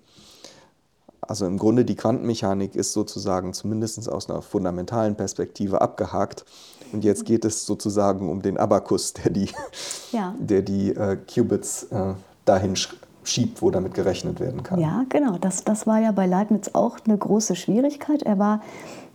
Also 1.28 1.46
im 1.46 1.58
Grunde 1.58 1.86
die 1.86 1.96
Quantenmechanik 1.96 2.76
ist 2.76 2.94
sozusagen 2.94 3.54
zumindest 3.54 4.10
aus 4.10 4.30
einer 4.30 4.42
fundamentalen 4.42 5.16
Perspektive 5.16 5.82
abgehakt. 5.82 6.46
Und 6.92 7.04
jetzt 7.04 7.26
geht 7.26 7.46
es 7.46 7.66
sozusagen 7.66 8.30
um 8.30 8.42
den 8.42 8.58
Abakus, 8.58 9.14
der 9.14 9.32
die, 9.32 9.50
ja. 10.12 10.36
der 10.40 10.62
die 10.62 10.92
äh, 10.92 11.18
Qubits 11.18 11.84
äh, 11.84 12.14
dahin 12.46 12.76
schiebt, 13.24 13.62
wo 13.62 13.72
damit 13.72 13.94
gerechnet 13.94 14.40
werden 14.40 14.64
kann. 14.64 14.80
Ja, 14.80 15.06
genau. 15.10 15.38
Das, 15.38 15.64
das 15.64 15.88
war 15.88 16.00
ja 16.00 16.12
bei 16.12 16.26
Leibniz 16.26 16.72
auch 16.74 16.98
eine 17.06 17.18
große 17.18 17.56
Schwierigkeit. 17.56 18.22
Er 18.24 18.40
war 18.40 18.62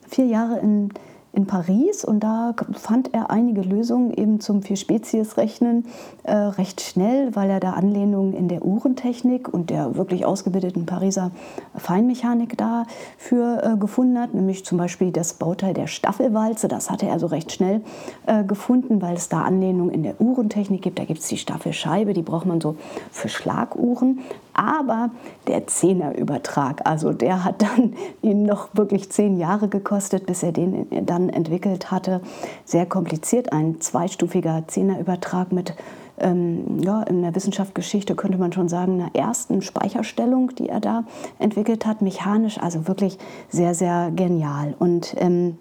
vier 0.08 0.26
Jahre 0.26 0.58
in 0.58 0.90
in 1.32 1.46
Paris 1.46 2.04
und 2.04 2.20
da 2.20 2.54
fand 2.72 3.14
er 3.14 3.30
einige 3.30 3.60
Lösungen 3.62 4.12
eben 4.12 4.40
zum 4.40 4.62
Vier-Spezies-Rechnen 4.62 5.86
äh, 6.24 6.34
recht 6.34 6.80
schnell, 6.80 7.34
weil 7.36 7.50
er 7.50 7.60
da 7.60 7.72
Anlehnungen 7.72 8.32
in 8.32 8.48
der 8.48 8.64
Uhrentechnik 8.64 9.48
und 9.48 9.70
der 9.70 9.94
wirklich 9.96 10.24
ausgebildeten 10.24 10.86
Pariser 10.86 11.30
Feinmechanik 11.76 12.58
dafür 12.58 13.62
äh, 13.62 13.76
gefunden 13.76 14.18
hat, 14.18 14.34
nämlich 14.34 14.64
zum 14.64 14.78
Beispiel 14.78 15.12
das 15.12 15.34
Bauteil 15.34 15.72
der 15.72 15.86
Staffelwalze, 15.86 16.66
das 16.66 16.90
hatte 16.90 17.06
er 17.06 17.20
so 17.20 17.26
recht 17.26 17.52
schnell 17.52 17.82
äh, 18.26 18.42
gefunden, 18.42 19.00
weil 19.00 19.14
es 19.14 19.28
da 19.28 19.42
Anlehnungen 19.42 19.90
in 19.90 20.02
der 20.02 20.20
Uhrentechnik 20.20 20.82
gibt. 20.82 20.98
Da 20.98 21.04
gibt 21.04 21.20
es 21.20 21.28
die 21.28 21.36
Staffelscheibe, 21.36 22.12
die 22.12 22.22
braucht 22.22 22.46
man 22.46 22.60
so 22.60 22.76
für 23.12 23.28
Schlaguhren. 23.28 24.20
Aber 24.60 25.08
der 25.46 25.66
Zehnerübertrag, 25.66 26.86
also 26.86 27.14
der 27.14 27.44
hat 27.44 27.62
dann 27.62 27.94
ihn 28.22 28.42
noch 28.42 28.68
wirklich 28.74 29.10
zehn 29.10 29.38
Jahre 29.38 29.68
gekostet, 29.68 30.26
bis 30.26 30.42
er 30.42 30.52
den 30.52 30.86
dann 31.06 31.30
entwickelt 31.30 31.90
hatte. 31.90 32.20
Sehr 32.66 32.84
kompliziert, 32.84 33.54
ein 33.54 33.80
zweistufiger 33.80 34.64
Zehnerübertrag 34.66 35.50
mit 35.50 35.74
ähm, 36.18 36.78
ja, 36.82 37.02
in 37.04 37.22
der 37.22 37.34
Wissenschaftsgeschichte 37.34 38.14
könnte 38.14 38.36
man 38.36 38.52
schon 38.52 38.68
sagen, 38.68 39.00
einer 39.00 39.14
ersten 39.14 39.62
Speicherstellung, 39.62 40.54
die 40.54 40.68
er 40.68 40.80
da 40.80 41.04
entwickelt 41.38 41.86
hat, 41.86 42.02
mechanisch, 42.02 42.58
also 42.58 42.86
wirklich 42.86 43.16
sehr, 43.48 43.74
sehr 43.74 44.10
genial. 44.14 44.74
Und 44.78 45.14
ähm, 45.16 45.56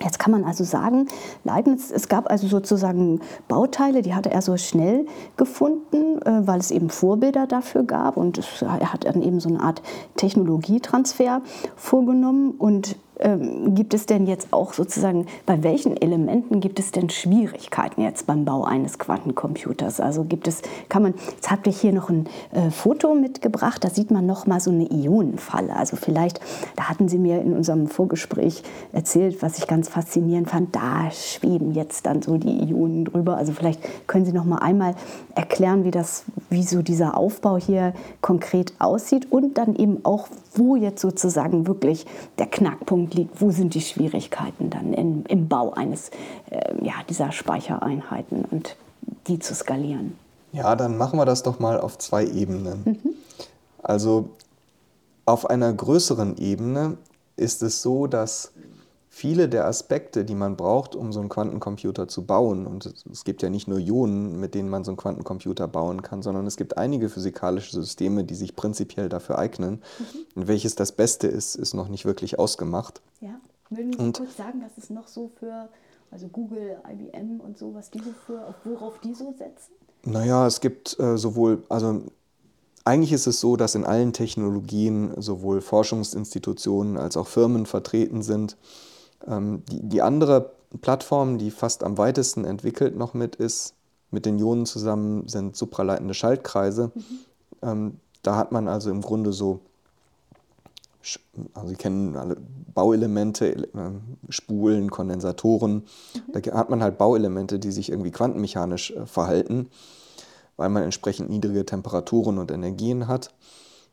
Jetzt 0.00 0.18
kann 0.18 0.32
man 0.32 0.44
also 0.44 0.64
sagen, 0.64 1.08
Leibniz, 1.44 1.90
es 1.90 2.08
gab 2.08 2.30
also 2.30 2.46
sozusagen 2.48 3.20
Bauteile, 3.46 4.02
die 4.02 4.14
hatte 4.14 4.30
er 4.30 4.42
so 4.42 4.56
schnell 4.56 5.06
gefunden, 5.36 6.20
äh, 6.22 6.46
weil 6.46 6.60
es 6.60 6.70
eben 6.70 6.90
Vorbilder 6.90 7.46
dafür 7.46 7.84
gab 7.84 8.16
und 8.16 8.38
es, 8.38 8.62
er 8.62 8.92
hat 8.92 9.04
dann 9.04 9.22
eben 9.22 9.38
so 9.38 9.48
eine 9.48 9.60
Art 9.60 9.82
Technologietransfer 10.16 11.42
vorgenommen 11.76 12.52
und 12.52 12.96
ähm, 13.22 13.74
gibt 13.74 13.94
es 13.94 14.06
denn 14.06 14.26
jetzt 14.26 14.52
auch 14.52 14.72
sozusagen, 14.72 15.26
bei 15.46 15.62
welchen 15.62 15.96
Elementen 15.96 16.60
gibt 16.60 16.78
es 16.78 16.90
denn 16.90 17.08
Schwierigkeiten 17.08 18.02
jetzt 18.02 18.26
beim 18.26 18.44
Bau 18.44 18.64
eines 18.64 18.98
Quantencomputers? 18.98 20.00
Also 20.00 20.24
gibt 20.24 20.48
es, 20.48 20.62
kann 20.88 21.02
man, 21.02 21.14
jetzt 21.30 21.50
habt 21.50 21.66
ihr 21.66 21.72
hier 21.72 21.92
noch 21.92 22.10
ein 22.10 22.26
äh, 22.52 22.70
Foto 22.70 23.14
mitgebracht, 23.14 23.84
da 23.84 23.90
sieht 23.90 24.10
man 24.10 24.26
noch 24.26 24.46
mal 24.46 24.60
so 24.60 24.70
eine 24.70 24.90
Ionenfalle. 24.90 25.74
Also 25.74 25.96
vielleicht, 25.96 26.40
da 26.76 26.88
hatten 26.88 27.08
Sie 27.08 27.18
mir 27.18 27.40
in 27.40 27.54
unserem 27.54 27.86
Vorgespräch 27.86 28.62
erzählt, 28.92 29.40
was 29.40 29.58
ich 29.58 29.66
ganz 29.66 29.88
faszinierend 29.88 30.50
fand, 30.50 30.74
da 30.74 31.10
schweben 31.10 31.72
jetzt 31.72 32.06
dann 32.06 32.22
so 32.22 32.36
die 32.36 32.68
Ionen 32.68 33.04
drüber. 33.04 33.36
Also 33.36 33.52
vielleicht 33.52 33.80
können 34.08 34.24
Sie 34.24 34.32
noch 34.32 34.44
mal 34.44 34.58
einmal 34.58 34.94
erklären, 35.34 35.84
wie 35.84 35.90
das, 35.90 36.24
wie 36.50 36.64
so 36.64 36.82
dieser 36.82 37.16
Aufbau 37.16 37.56
hier 37.56 37.94
konkret 38.20 38.72
aussieht 38.78 39.30
und 39.30 39.58
dann 39.58 39.76
eben 39.76 40.04
auch, 40.04 40.28
wo 40.54 40.76
jetzt 40.76 41.00
sozusagen 41.00 41.66
wirklich 41.66 42.04
der 42.38 42.46
Knackpunkt 42.46 43.11
liegt, 43.14 43.40
wo 43.40 43.50
sind 43.50 43.74
die 43.74 43.80
Schwierigkeiten 43.80 44.70
dann 44.70 44.92
in, 44.92 45.24
im 45.26 45.48
Bau 45.48 45.72
eines 45.72 46.10
äh, 46.50 46.74
ja, 46.84 46.94
dieser 47.08 47.32
Speichereinheiten 47.32 48.44
und 48.44 48.76
die 49.26 49.38
zu 49.38 49.54
skalieren. 49.54 50.16
Ja, 50.52 50.76
dann 50.76 50.98
machen 50.98 51.18
wir 51.18 51.24
das 51.24 51.42
doch 51.42 51.58
mal 51.58 51.80
auf 51.80 51.98
zwei 51.98 52.26
Ebenen. 52.26 52.82
Mhm. 52.84 53.14
Also 53.82 54.30
auf 55.24 55.48
einer 55.48 55.72
größeren 55.72 56.36
Ebene 56.36 56.96
ist 57.36 57.62
es 57.62 57.82
so, 57.82 58.06
dass 58.06 58.52
viele 59.14 59.46
der 59.46 59.66
Aspekte, 59.66 60.24
die 60.24 60.34
man 60.34 60.56
braucht, 60.56 60.96
um 60.96 61.12
so 61.12 61.20
einen 61.20 61.28
Quantencomputer 61.28 62.08
zu 62.08 62.24
bauen, 62.24 62.66
und 62.66 62.86
es 63.12 63.24
gibt 63.24 63.42
ja 63.42 63.50
nicht 63.50 63.68
nur 63.68 63.78
Ionen, 63.78 64.40
mit 64.40 64.54
denen 64.54 64.70
man 64.70 64.84
so 64.84 64.90
einen 64.90 64.96
Quantencomputer 64.96 65.68
bauen 65.68 66.00
kann, 66.00 66.22
sondern 66.22 66.46
es 66.46 66.56
gibt 66.56 66.78
einige 66.78 67.10
physikalische 67.10 67.78
Systeme, 67.78 68.24
die 68.24 68.34
sich 68.34 68.56
prinzipiell 68.56 69.10
dafür 69.10 69.38
eignen. 69.38 69.82
Mhm. 69.98 70.40
Und 70.40 70.48
welches 70.48 70.76
das 70.76 70.92
Beste 70.92 71.26
ist, 71.26 71.56
ist 71.56 71.74
noch 71.74 71.88
nicht 71.88 72.06
wirklich 72.06 72.38
ausgemacht. 72.38 73.02
Ja, 73.20 73.38
würden 73.68 73.92
Sie 73.92 73.98
und, 73.98 74.16
kurz 74.16 74.34
sagen, 74.38 74.62
was 74.64 74.82
es 74.82 74.88
noch 74.88 75.06
so 75.06 75.30
für, 75.38 75.68
also 76.10 76.28
Google, 76.28 76.78
IBM 76.90 77.38
und 77.40 77.58
so, 77.58 77.74
was 77.74 77.90
die 77.90 77.98
so 77.98 78.14
für, 78.26 78.54
worauf 78.64 78.98
die 79.00 79.12
so 79.12 79.34
setzen? 79.36 79.72
Naja, 80.04 80.46
es 80.46 80.62
gibt 80.62 80.98
äh, 80.98 81.18
sowohl, 81.18 81.62
also 81.68 82.00
eigentlich 82.86 83.12
ist 83.12 83.26
es 83.26 83.40
so, 83.40 83.56
dass 83.56 83.74
in 83.74 83.84
allen 83.84 84.14
Technologien 84.14 85.12
sowohl 85.20 85.60
Forschungsinstitutionen 85.60 86.96
als 86.96 87.18
auch 87.18 87.26
Firmen 87.26 87.66
vertreten 87.66 88.22
sind, 88.22 88.56
die, 89.26 89.88
die 89.88 90.02
andere 90.02 90.52
Plattform, 90.80 91.38
die 91.38 91.50
fast 91.50 91.84
am 91.84 91.98
weitesten 91.98 92.44
entwickelt 92.44 92.96
noch 92.96 93.14
mit 93.14 93.36
ist, 93.36 93.74
mit 94.10 94.26
den 94.26 94.38
Ionen 94.38 94.66
zusammen, 94.66 95.28
sind 95.28 95.56
supraleitende 95.56 96.14
Schaltkreise. 96.14 96.92
Mhm. 96.94 97.02
Ähm, 97.62 98.00
da 98.22 98.36
hat 98.36 98.52
man 98.52 98.68
also 98.68 98.90
im 98.90 99.02
Grunde 99.02 99.32
so, 99.32 99.60
also 101.54 101.68
Sie 101.68 101.76
kennen 101.76 102.16
alle 102.16 102.36
Bauelemente, 102.74 103.54
äh, 103.54 103.66
Spulen, 104.28 104.90
Kondensatoren. 104.90 105.74
Mhm. 105.74 106.32
Da 106.32 106.52
hat 106.54 106.70
man 106.70 106.82
halt 106.82 106.98
Bauelemente, 106.98 107.58
die 107.58 107.72
sich 107.72 107.90
irgendwie 107.90 108.10
quantenmechanisch 108.10 108.92
äh, 108.92 109.06
verhalten, 109.06 109.68
weil 110.56 110.68
man 110.68 110.84
entsprechend 110.84 111.30
niedrige 111.30 111.66
Temperaturen 111.66 112.38
und 112.38 112.50
Energien 112.50 113.08
hat. 113.08 113.34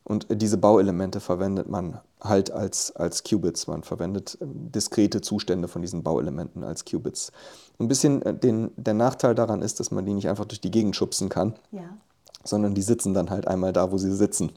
Und 0.10 0.26
diese 0.32 0.58
Bauelemente 0.58 1.20
verwendet 1.20 1.70
man 1.70 2.00
halt 2.20 2.50
als, 2.50 2.96
als 2.96 3.24
Qubits. 3.24 3.68
Man 3.68 3.84
verwendet 3.84 4.40
ähm, 4.42 4.72
diskrete 4.72 5.22
Zustände 5.22 5.68
von 5.68 5.84
diesen 5.84 6.02
Bauelementen 6.02 6.64
als 6.64 6.84
Qubits. 6.84 7.32
Ein 7.78 7.88
bisschen 7.88 8.24
äh, 8.24 8.34
den, 8.34 8.72
der 8.76 8.96
Nachteil 8.96 9.36
daran 9.36 9.62
ist, 9.62 9.80
dass 9.80 9.92
man 9.92 10.08
die 10.08 10.16
nicht 10.16 10.28
einfach 10.28 10.46
durch 10.46 10.62
die 10.62 10.72
Gegend 10.72 10.96
schubsen 10.96 11.30
kann, 11.30 11.54
ja. 11.70 11.84
sondern 12.44 12.74
die 12.74 12.82
sitzen 12.82 13.14
dann 13.14 13.30
halt 13.30 13.48
einmal 13.48 13.72
da, 13.72 13.92
wo 13.92 14.00
sie 14.00 14.12
sitzen. 14.12 14.52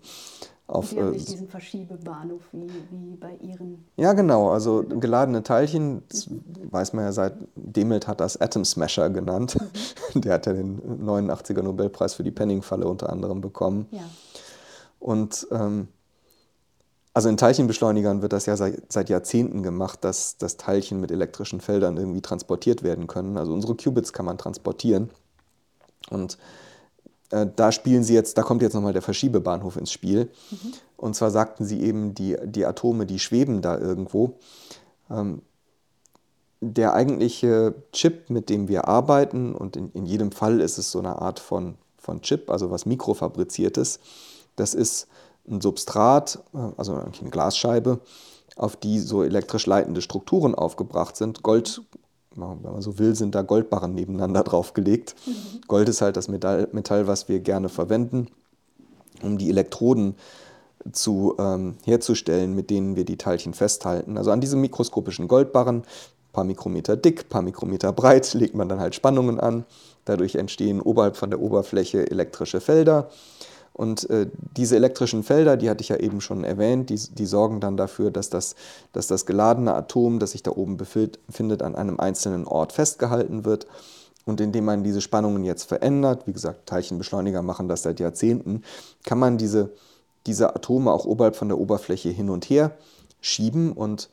Auf, 0.68 0.88
die 0.88 0.98
haben 0.98 1.10
nicht 1.10 1.28
äh, 1.28 1.32
diesen 1.32 1.48
Verschiebebahnhof 1.48 2.40
wie, 2.52 2.70
wie 2.90 3.16
bei 3.16 3.34
Ihren. 3.42 3.84
Ja, 3.96 4.14
genau. 4.14 4.52
Also 4.52 4.82
geladene 4.82 5.42
Teilchen, 5.42 6.02
das 6.08 6.30
weiß 6.70 6.94
man 6.94 7.04
ja 7.04 7.12
seit 7.12 7.34
Demelt 7.56 8.08
hat 8.08 8.20
das 8.20 8.40
Atom 8.40 8.64
Smasher 8.64 9.10
genannt. 9.10 9.58
Mhm. 10.14 10.20
Der 10.22 10.32
hat 10.32 10.46
ja 10.46 10.54
den 10.54 10.80
89er 11.04 11.60
Nobelpreis 11.60 12.14
für 12.14 12.22
die 12.22 12.30
Penning-Falle 12.30 12.88
unter 12.88 13.10
anderem 13.10 13.42
bekommen. 13.42 13.86
Ja. 13.90 14.00
Und 15.02 15.48
ähm, 15.50 15.88
also 17.12 17.28
in 17.28 17.36
Teilchenbeschleunigern 17.36 18.22
wird 18.22 18.32
das 18.32 18.46
ja 18.46 18.56
seit, 18.56 18.90
seit, 18.90 19.10
Jahrzehnten 19.10 19.62
gemacht, 19.62 20.04
dass, 20.04 20.38
dass 20.38 20.56
Teilchen 20.56 21.00
mit 21.00 21.10
elektrischen 21.10 21.60
Feldern 21.60 21.96
irgendwie 21.96 22.22
transportiert 22.22 22.82
werden 22.82 23.08
können. 23.08 23.36
Also 23.36 23.52
unsere 23.52 23.74
Qubits 23.74 24.12
kann 24.12 24.24
man 24.24 24.38
transportieren. 24.38 25.10
Und 26.08 26.38
äh, 27.30 27.46
da 27.54 27.72
spielen 27.72 28.04
sie 28.04 28.14
jetzt, 28.14 28.38
da 28.38 28.42
kommt 28.42 28.62
jetzt 28.62 28.74
nochmal 28.74 28.92
der 28.92 29.02
Verschiebebahnhof 29.02 29.76
ins 29.76 29.92
Spiel. 29.92 30.30
Mhm. 30.50 30.72
Und 30.96 31.16
zwar 31.16 31.30
sagten 31.30 31.64
sie 31.64 31.82
eben, 31.82 32.14
die, 32.14 32.36
die 32.44 32.64
Atome, 32.64 33.04
die 33.04 33.18
schweben 33.18 33.60
da 33.60 33.76
irgendwo. 33.76 34.38
Ähm, 35.10 35.42
der 36.60 36.94
eigentliche 36.94 37.74
Chip, 37.92 38.30
mit 38.30 38.48
dem 38.48 38.68
wir 38.68 38.86
arbeiten, 38.86 39.52
und 39.52 39.76
in, 39.76 39.90
in 39.92 40.06
jedem 40.06 40.30
Fall 40.30 40.60
ist 40.60 40.78
es 40.78 40.92
so 40.92 41.00
eine 41.00 41.20
Art 41.20 41.40
von, 41.40 41.74
von 41.98 42.22
Chip, 42.22 42.48
also 42.50 42.70
was 42.70 42.86
mikrofabriziertes, 42.86 43.98
das 44.56 44.74
ist 44.74 45.08
ein 45.48 45.60
Substrat, 45.60 46.42
äh, 46.54 46.58
also 46.76 46.94
eine 46.94 47.30
Glasscheibe, 47.30 48.00
auf 48.56 48.76
die 48.76 48.98
so 48.98 49.22
elektrisch 49.22 49.66
leitende 49.66 50.02
Strukturen 50.02 50.54
aufgebracht 50.54 51.16
sind. 51.16 51.42
Gold, 51.42 51.82
wenn 52.34 52.62
man 52.62 52.82
so 52.82 52.98
will, 52.98 53.14
sind 53.14 53.34
da 53.34 53.42
Goldbarren 53.42 53.94
nebeneinander 53.94 54.42
draufgelegt. 54.44 55.14
Mhm. 55.26 55.60
Gold 55.68 55.88
ist 55.88 56.02
halt 56.02 56.16
das 56.16 56.28
Metall, 56.28 56.68
Metall, 56.72 57.06
was 57.06 57.28
wir 57.28 57.40
gerne 57.40 57.68
verwenden, 57.68 58.28
um 59.22 59.38
die 59.38 59.48
Elektroden 59.48 60.16
zu, 60.90 61.36
ähm, 61.38 61.76
herzustellen, 61.84 62.54
mit 62.54 62.70
denen 62.70 62.96
wir 62.96 63.04
die 63.04 63.16
Teilchen 63.16 63.54
festhalten. 63.54 64.18
Also 64.18 64.30
an 64.32 64.40
diesem 64.40 64.60
mikroskopischen 64.60 65.28
Goldbarren, 65.28 65.78
ein 65.78 66.32
paar 66.32 66.44
Mikrometer 66.44 66.96
dick, 66.96 67.22
ein 67.22 67.28
paar 67.28 67.42
Mikrometer 67.42 67.92
breit, 67.92 68.34
legt 68.34 68.54
man 68.54 68.68
dann 68.68 68.80
halt 68.80 68.94
Spannungen 68.94 69.38
an. 69.38 69.64
Dadurch 70.04 70.34
entstehen 70.34 70.80
oberhalb 70.80 71.16
von 71.16 71.30
der 71.30 71.40
Oberfläche 71.40 72.10
elektrische 72.10 72.60
Felder. 72.60 73.10
Und 73.72 74.08
äh, 74.10 74.28
diese 74.56 74.76
elektrischen 74.76 75.22
Felder, 75.22 75.56
die 75.56 75.70
hatte 75.70 75.82
ich 75.82 75.88
ja 75.88 75.96
eben 75.96 76.20
schon 76.20 76.44
erwähnt, 76.44 76.90
die, 76.90 76.96
die 76.96 77.26
sorgen 77.26 77.60
dann 77.60 77.76
dafür, 77.76 78.10
dass 78.10 78.28
das, 78.28 78.54
dass 78.92 79.06
das 79.06 79.24
geladene 79.24 79.74
Atom, 79.74 80.18
das 80.18 80.32
sich 80.32 80.42
da 80.42 80.50
oben 80.50 80.76
befindet, 80.76 81.62
an 81.62 81.74
einem 81.74 81.98
einzelnen 81.98 82.46
Ort 82.46 82.72
festgehalten 82.72 83.44
wird. 83.44 83.66
Und 84.24 84.40
indem 84.40 84.66
man 84.66 84.84
diese 84.84 85.00
Spannungen 85.00 85.42
jetzt 85.42 85.64
verändert, 85.64 86.26
wie 86.26 86.32
gesagt, 86.32 86.68
Teilchenbeschleuniger 86.68 87.42
machen 87.42 87.66
das 87.66 87.82
seit 87.82 87.98
Jahrzehnten, 87.98 88.62
kann 89.04 89.18
man 89.18 89.38
diese, 89.38 89.70
diese 90.26 90.54
Atome 90.54 90.92
auch 90.92 91.06
oberhalb 91.06 91.34
von 91.34 91.48
der 91.48 91.58
Oberfläche 91.58 92.10
hin 92.10 92.28
und 92.28 92.44
her 92.44 92.76
schieben. 93.20 93.72
Und 93.72 94.10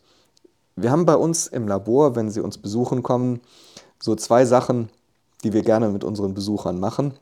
wir 0.76 0.89
haben 0.89 1.06
bei 1.06 1.15
uns 1.15 1.48
im 1.48 1.67
Labor, 1.67 2.15
wenn 2.15 2.32
Sie 2.32 2.39
uns 2.39 2.58
besuchen 2.58 3.04
kommen, 3.04 3.41
so 4.02 4.15
zwei 4.15 4.45
Sachen, 4.45 4.89
die 5.43 5.54
wir 5.54 5.62
gerne 5.62 5.89
mit 5.89 6.04
unseren 6.04 6.34
Besuchern 6.34 6.80
machen 6.80 7.13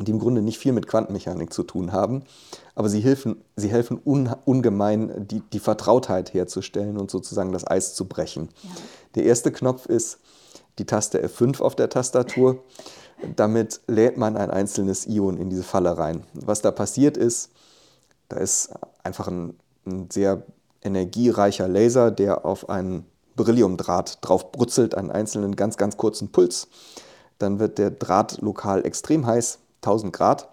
die 0.00 0.10
im 0.10 0.18
Grunde 0.18 0.42
nicht 0.42 0.58
viel 0.58 0.72
mit 0.72 0.86
Quantenmechanik 0.86 1.52
zu 1.52 1.62
tun 1.62 1.92
haben, 1.92 2.22
aber 2.74 2.88
sie 2.88 3.00
helfen, 3.00 3.42
sie 3.56 3.68
helfen 3.68 4.00
un, 4.04 4.34
ungemein, 4.44 5.26
die, 5.26 5.40
die 5.40 5.58
Vertrautheit 5.58 6.34
herzustellen 6.34 6.98
und 6.98 7.10
sozusagen 7.10 7.52
das 7.52 7.66
Eis 7.66 7.94
zu 7.94 8.06
brechen. 8.06 8.48
Ja. 8.62 8.70
Der 9.14 9.24
erste 9.24 9.52
Knopf 9.52 9.86
ist 9.86 10.18
die 10.78 10.84
Taste 10.84 11.24
F5 11.24 11.60
auf 11.60 11.74
der 11.74 11.88
Tastatur. 11.88 12.62
Damit 13.34 13.80
lädt 13.86 14.18
man 14.18 14.36
ein 14.36 14.50
einzelnes 14.50 15.06
Ion 15.06 15.38
in 15.38 15.48
diese 15.48 15.62
Falle 15.62 15.96
rein. 15.96 16.24
Was 16.34 16.60
da 16.60 16.70
passiert 16.70 17.16
ist, 17.16 17.50
da 18.28 18.36
ist 18.36 18.70
einfach 19.02 19.28
ein, 19.28 19.54
ein 19.86 20.08
sehr 20.10 20.42
energiereicher 20.82 21.68
Laser, 21.68 22.10
der 22.10 22.44
auf 22.44 22.68
einen 22.68 23.06
Berylliumdraht 23.36 24.18
drauf 24.22 24.52
brutzelt, 24.52 24.94
einen 24.94 25.10
einzelnen 25.10 25.56
ganz, 25.56 25.76
ganz 25.76 25.96
kurzen 25.96 26.32
Puls, 26.32 26.68
dann 27.38 27.58
wird 27.58 27.78
der 27.78 27.90
Draht 27.90 28.40
lokal 28.40 28.84
extrem 28.84 29.26
heiß, 29.26 29.58
1000 29.82 30.12
Grad, 30.12 30.48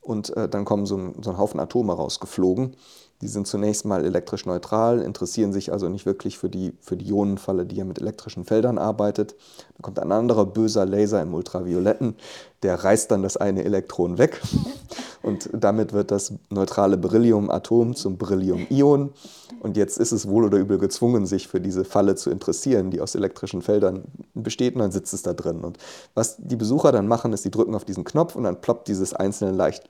und 0.00 0.36
äh, 0.36 0.48
dann 0.48 0.64
kommen 0.64 0.86
so 0.86 0.96
ein, 0.96 1.22
so 1.22 1.30
ein 1.30 1.38
Haufen 1.38 1.60
Atome 1.60 1.94
rausgeflogen. 1.94 2.76
Die 3.20 3.28
sind 3.28 3.46
zunächst 3.46 3.84
mal 3.84 4.04
elektrisch 4.04 4.44
neutral, 4.44 5.00
interessieren 5.00 5.52
sich 5.52 5.72
also 5.72 5.88
nicht 5.88 6.04
wirklich 6.04 6.36
für 6.36 6.50
die, 6.50 6.74
für 6.80 6.96
die 6.96 7.08
Ionenfalle, 7.08 7.64
die 7.64 7.76
ja 7.76 7.84
mit 7.84 8.00
elektrischen 8.00 8.44
Feldern 8.44 8.76
arbeitet. 8.76 9.34
Dann 9.74 9.82
kommt 9.82 9.98
ein 9.98 10.12
anderer 10.12 10.46
böser 10.46 10.84
Laser 10.84 11.22
im 11.22 11.32
Ultravioletten, 11.32 12.16
der 12.62 12.82
reißt 12.82 13.10
dann 13.10 13.22
das 13.22 13.36
eine 13.36 13.64
Elektron 13.64 14.18
weg 14.18 14.40
und 15.22 15.48
damit 15.52 15.92
wird 15.92 16.10
das 16.10 16.34
neutrale 16.50 16.96
Berylliumatom 16.96 17.94
zum 17.94 18.18
Beryllium-Ion. 18.18 19.12
Und 19.60 19.78
jetzt 19.78 19.96
ist 19.96 20.12
es 20.12 20.28
wohl 20.28 20.44
oder 20.44 20.58
übel 20.58 20.76
gezwungen, 20.76 21.24
sich 21.24 21.48
für 21.48 21.60
diese 21.60 21.86
Falle 21.86 22.16
zu 22.16 22.28
interessieren, 22.30 22.90
die 22.90 23.00
aus 23.00 23.14
elektrischen 23.14 23.62
Feldern 23.62 24.04
besteht, 24.34 24.74
und 24.74 24.80
dann 24.80 24.92
sitzt 24.92 25.14
es 25.14 25.22
da 25.22 25.32
drin. 25.32 25.60
Und 25.64 25.78
was 26.14 26.36
die 26.36 26.56
Besucher 26.56 26.92
dann 26.92 27.08
machen, 27.08 27.32
ist, 27.32 27.46
die 27.46 27.50
drücken 27.50 27.74
auf 27.74 27.86
diesen 27.86 28.04
Knopf 28.04 28.36
und 28.36 28.44
dann 28.44 28.60
ploppt 28.60 28.88
dieses 28.88 29.14
einzelne 29.14 29.52
leicht 29.52 29.88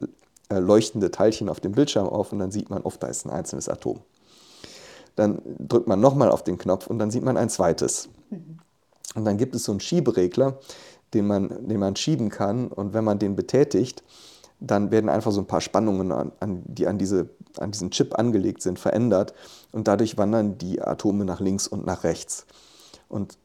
leuchtende 0.51 1.11
Teilchen 1.11 1.49
auf 1.49 1.61
dem 1.61 1.73
Bildschirm 1.73 2.09
auf 2.09 2.33
und 2.33 2.39
dann 2.39 2.51
sieht 2.51 2.71
man, 2.71 2.83
oft 2.83 3.03
da 3.03 3.07
ist 3.07 3.27
ein 3.27 3.31
einzelnes 3.31 3.69
Atom. 3.69 4.01
Dann 5.17 5.41
drückt 5.59 5.87
man 5.87 6.01
nochmal 6.01 6.31
auf 6.31 6.43
den 6.43 6.59
Knopf 6.59 6.87
und 6.87 6.99
dann 6.99 7.11
sieht 7.11 7.23
man 7.23 7.37
ein 7.37 7.49
zweites. 7.49 8.09
Und 9.15 9.25
dann 9.25 9.37
gibt 9.37 9.55
es 9.55 9.65
so 9.65 9.73
einen 9.73 9.81
Schieberegler, 9.81 10.59
den 11.15 11.27
man, 11.27 11.69
den 11.69 11.79
man 11.79 11.97
schieben 11.97 12.29
kann 12.29 12.69
und 12.69 12.95
wenn 12.95 13.05
man 13.05 13.19
den 13.19 13.37
betätigt, 13.37 14.03
dann 14.61 14.91
werden 14.91 15.09
einfach 15.09 15.33
so 15.33 15.41
ein 15.41 15.47
paar 15.47 15.61
Spannungen, 15.61 16.13
an, 16.13 16.33
an, 16.41 16.63
die 16.67 16.87
an, 16.87 16.99
diese, 16.99 17.29
an 17.59 17.71
diesen 17.71 17.91
Chip 17.91 18.19
angelegt 18.19 18.63
sind, 18.63 18.79
verändert 18.79 19.35
und 19.73 19.89
dadurch 19.89 20.17
wandern 20.17 20.59
die 20.59 20.81
Atome 20.81 21.25
nach 21.25 21.41
links 21.41 21.67
und 21.67 21.87
nach 21.87 22.05
rechts. 22.05 22.47
Und 23.09 23.39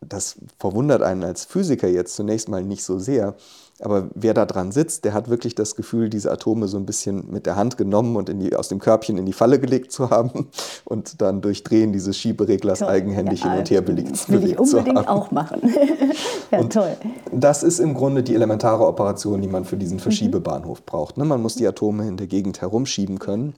das 0.00 0.36
verwundert 0.58 1.02
einen 1.02 1.24
als 1.24 1.44
Physiker 1.44 1.88
jetzt 1.88 2.16
zunächst 2.16 2.48
mal 2.48 2.64
nicht 2.64 2.84
so 2.84 2.98
sehr, 2.98 3.36
aber 3.80 4.08
wer 4.14 4.34
da 4.34 4.46
dran 4.46 4.72
sitzt, 4.72 5.04
der 5.04 5.14
hat 5.14 5.28
wirklich 5.28 5.54
das 5.54 5.74
Gefühl, 5.74 6.10
diese 6.10 6.30
Atome 6.30 6.68
so 6.68 6.76
ein 6.76 6.86
bisschen 6.86 7.30
mit 7.30 7.46
der 7.46 7.56
Hand 7.56 7.78
genommen 7.78 8.16
und 8.16 8.28
die, 8.28 8.54
aus 8.54 8.68
dem 8.68 8.78
Körbchen 8.78 9.16
in 9.18 9.26
die 9.26 9.32
Falle 9.32 9.58
gelegt 9.58 9.92
zu 9.92 10.10
haben 10.10 10.48
und 10.84 11.20
dann 11.20 11.40
durch 11.40 11.64
Drehen 11.64 11.92
dieses 11.92 12.16
Schiebereglers 12.16 12.80
toll. 12.80 12.88
eigenhändig 12.88 13.40
ja, 13.40 13.50
hin 13.50 13.58
und 13.60 13.70
her 13.70 13.80
belegt, 13.80 14.12
das 14.12 14.28
will 14.28 14.44
ich 14.44 14.58
unbedingt 14.58 15.08
auch 15.08 15.30
machen. 15.30 15.60
ja, 16.50 16.58
und 16.58 16.72
toll. 16.72 16.96
Das 17.32 17.62
ist 17.62 17.78
im 17.78 17.94
Grunde 17.94 18.22
die 18.22 18.34
elementare 18.34 18.86
Operation, 18.86 19.40
die 19.40 19.48
man 19.48 19.64
für 19.64 19.76
diesen 19.76 19.96
mhm. 19.96 20.02
Verschiebebahnhof 20.02 20.80
mhm. 20.80 20.84
braucht. 20.86 21.16
Ne? 21.16 21.24
Man 21.24 21.40
muss 21.40 21.56
die 21.56 21.66
Atome 21.66 22.06
in 22.06 22.16
der 22.16 22.26
Gegend 22.26 22.60
herumschieben 22.60 23.18
können. 23.18 23.54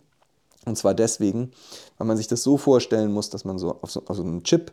Und 0.64 0.78
zwar 0.78 0.94
deswegen, 0.94 1.50
weil 1.98 2.06
man 2.06 2.16
sich 2.16 2.28
das 2.28 2.42
so 2.42 2.56
vorstellen 2.56 3.12
muss, 3.12 3.30
dass 3.30 3.44
man 3.44 3.58
so 3.58 3.76
auf 3.82 3.90
so, 3.90 4.02
auf 4.06 4.16
so 4.16 4.22
einem 4.22 4.44
Chip 4.44 4.70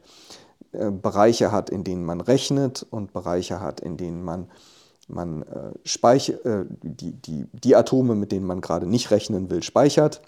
äh, 0.71 0.91
Bereiche 0.91 1.51
hat, 1.51 1.69
in 1.69 1.83
denen 1.83 2.05
man 2.05 2.21
rechnet 2.21 2.85
und 2.91 3.12
Bereiche 3.12 3.59
hat, 3.59 3.79
in 3.79 3.97
denen 3.97 4.23
man, 4.23 4.47
man 5.10 5.43
äh, 5.43 5.72
speicher, 5.84 6.45
äh, 6.45 6.65
die, 6.82 7.12
die, 7.12 7.45
die 7.52 7.76
Atome, 7.76 8.15
mit 8.15 8.32
denen 8.32 8.45
man 8.45 8.62
gerade 8.62 8.86
nicht 8.86 9.12
rechnen 9.12 9.50
will, 9.50 9.63
speichert. 9.63 10.22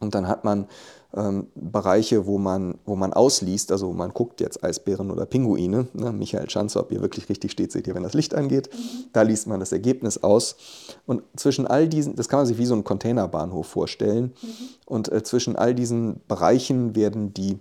Und 0.00 0.14
dann 0.14 0.26
hat 0.28 0.44
man 0.44 0.66
ähm, 1.14 1.48
Bereiche, 1.54 2.26
wo 2.26 2.38
man, 2.38 2.78
wo 2.86 2.94
man 2.94 3.12
ausliest, 3.12 3.72
also 3.72 3.92
man 3.92 4.14
guckt 4.14 4.40
jetzt 4.40 4.62
Eisbären 4.62 5.10
oder 5.10 5.26
Pinguine. 5.26 5.88
Ne? 5.92 6.12
Michael 6.12 6.48
Schanze, 6.48 6.78
ob 6.78 6.92
ihr 6.92 7.00
wirklich 7.00 7.28
richtig 7.28 7.52
steht, 7.52 7.72
seht 7.72 7.86
ihr, 7.86 7.94
wenn 7.94 8.02
das 8.02 8.14
Licht 8.14 8.34
angeht. 8.34 8.70
Mhm. 8.72 9.04
Da 9.12 9.22
liest 9.22 9.46
man 9.46 9.60
das 9.60 9.72
Ergebnis 9.72 10.22
aus. 10.22 10.56
Und 11.06 11.22
zwischen 11.36 11.66
all 11.66 11.88
diesen, 11.88 12.14
das 12.16 12.28
kann 12.28 12.40
man 12.40 12.46
sich 12.46 12.58
wie 12.58 12.66
so 12.66 12.74
einen 12.74 12.84
Containerbahnhof 12.84 13.66
vorstellen. 13.66 14.32
Mhm. 14.40 14.48
Und 14.86 15.12
äh, 15.12 15.22
zwischen 15.22 15.56
all 15.56 15.74
diesen 15.74 16.20
Bereichen 16.28 16.94
werden 16.94 17.34
die 17.34 17.58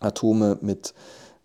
Atome 0.00 0.58
mit, 0.60 0.94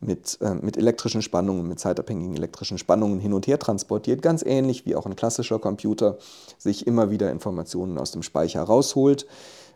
mit, 0.06 0.38
äh, 0.42 0.54
mit 0.56 0.78
elektrischen 0.78 1.22
Spannungen, 1.22 1.68
mit 1.68 1.80
zeitabhängigen 1.80 2.36
elektrischen 2.36 2.78
Spannungen 2.78 3.20
hin 3.20 3.34
und 3.34 3.48
her 3.48 3.60
transportiert, 3.60 4.22
ganz 4.22 4.44
ähnlich 4.44 4.86
wie 4.86 4.96
auch 4.96 5.06
ein 5.06 5.16
klassischer 5.16 5.60
Computer 5.60 6.18
sich 6.58 6.88
immer 6.88 7.10
wieder 7.10 7.32
Informationen 7.32 7.98
aus 7.98 8.12
dem 8.12 8.24
Speicher 8.24 8.63
rausholt. 8.63 9.26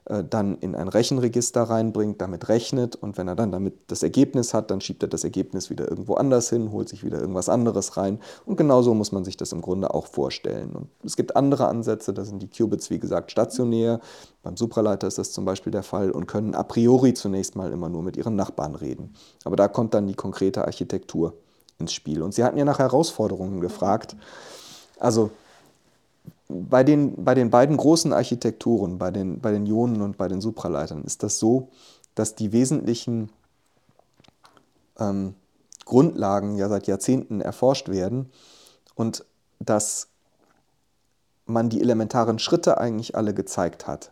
Äh, 0.09 0.23
dann 0.23 0.55
in 0.59 0.75
ein 0.75 0.87
Rechenregister 0.87 1.63
reinbringt, 1.63 2.21
damit 2.21 2.47
rechnet 2.47 2.95
und 2.95 3.17
wenn 3.17 3.27
er 3.27 3.35
dann 3.35 3.51
damit 3.51 3.73
das 3.87 4.03
Ergebnis 4.03 4.53
hat, 4.53 4.71
dann 4.71 4.79
schiebt 4.79 5.03
er 5.03 5.09
das 5.09 5.23
Ergebnis 5.25 5.69
wieder 5.69 5.89
irgendwo 5.89 6.13
anders 6.13 6.49
hin, 6.49 6.71
holt 6.71 6.87
sich 6.87 7.03
wieder 7.03 7.19
irgendwas 7.19 7.49
anderes 7.49 7.97
rein 7.97 8.19
und 8.45 8.55
genauso 8.55 8.93
muss 8.93 9.11
man 9.11 9.25
sich 9.25 9.35
das 9.35 9.51
im 9.51 9.61
Grunde 9.61 9.93
auch 9.93 10.07
vorstellen. 10.07 10.71
Und 10.71 10.87
es 11.03 11.17
gibt 11.17 11.35
andere 11.35 11.67
Ansätze, 11.67 12.13
da 12.13 12.23
sind 12.23 12.41
die 12.41 12.47
Qubits 12.47 12.89
wie 12.89 12.99
gesagt 12.99 13.31
stationär, 13.31 13.99
beim 14.43 14.55
Supraleiter 14.55 15.07
ist 15.07 15.17
das 15.17 15.33
zum 15.33 15.43
Beispiel 15.43 15.71
der 15.71 15.83
Fall 15.83 16.11
und 16.11 16.25
können 16.25 16.55
a 16.55 16.63
priori 16.63 17.13
zunächst 17.13 17.57
mal 17.57 17.73
immer 17.73 17.89
nur 17.89 18.01
mit 18.01 18.15
ihren 18.15 18.35
Nachbarn 18.35 18.75
reden. 18.75 19.13
Aber 19.43 19.57
da 19.57 19.67
kommt 19.67 19.93
dann 19.93 20.07
die 20.07 20.15
konkrete 20.15 20.63
Architektur 20.63 21.33
ins 21.79 21.91
Spiel. 21.91 22.21
Und 22.21 22.33
Sie 22.33 22.45
hatten 22.45 22.57
ja 22.57 22.65
nach 22.65 22.79
Herausforderungen 22.79 23.59
gefragt. 23.59 24.15
Also 24.99 25.31
bei 26.49 26.83
den, 26.83 27.23
bei 27.23 27.33
den 27.33 27.49
beiden 27.49 27.75
großen 27.77 28.13
Architekturen, 28.13 28.97
bei 28.97 29.11
den, 29.11 29.39
bei 29.41 29.51
den 29.51 29.65
Ionen 29.65 30.01
und 30.01 30.17
bei 30.17 30.27
den 30.27 30.41
Supraleitern, 30.41 31.03
ist 31.03 31.23
das 31.23 31.39
so, 31.39 31.69
dass 32.15 32.35
die 32.35 32.51
wesentlichen 32.51 33.29
ähm, 34.97 35.35
Grundlagen 35.85 36.55
ja 36.55 36.69
seit 36.69 36.87
Jahrzehnten 36.87 37.41
erforscht 37.41 37.89
werden 37.89 38.29
und 38.95 39.25
dass 39.59 40.07
man 41.45 41.69
die 41.69 41.81
elementaren 41.81 42.39
Schritte 42.39 42.77
eigentlich 42.77 43.15
alle 43.15 43.33
gezeigt 43.33 43.87
hat. 43.87 44.11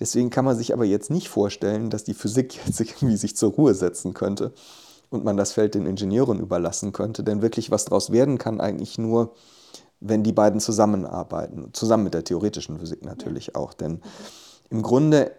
Deswegen 0.00 0.30
kann 0.30 0.44
man 0.44 0.56
sich 0.56 0.72
aber 0.72 0.84
jetzt 0.84 1.10
nicht 1.10 1.28
vorstellen, 1.28 1.90
dass 1.90 2.04
die 2.04 2.14
Physik 2.14 2.54
jetzt 2.66 2.80
irgendwie 2.80 3.16
sich 3.16 3.36
zur 3.36 3.52
Ruhe 3.52 3.74
setzen 3.74 4.14
könnte 4.14 4.52
und 5.10 5.24
man 5.24 5.36
das 5.36 5.52
Feld 5.52 5.74
den 5.74 5.86
Ingenieuren 5.86 6.40
überlassen 6.40 6.92
könnte, 6.92 7.22
denn 7.22 7.42
wirklich 7.42 7.70
was 7.70 7.86
daraus 7.86 8.12
werden 8.12 8.38
kann 8.38 8.60
eigentlich 8.60 8.98
nur, 8.98 9.34
wenn 10.00 10.22
die 10.22 10.32
beiden 10.32 10.60
zusammenarbeiten, 10.60 11.70
zusammen 11.72 12.04
mit 12.04 12.14
der 12.14 12.24
theoretischen 12.24 12.78
Physik 12.78 13.04
natürlich 13.04 13.56
auch. 13.56 13.72
Denn 13.74 14.00
im 14.70 14.82
Grunde 14.82 15.32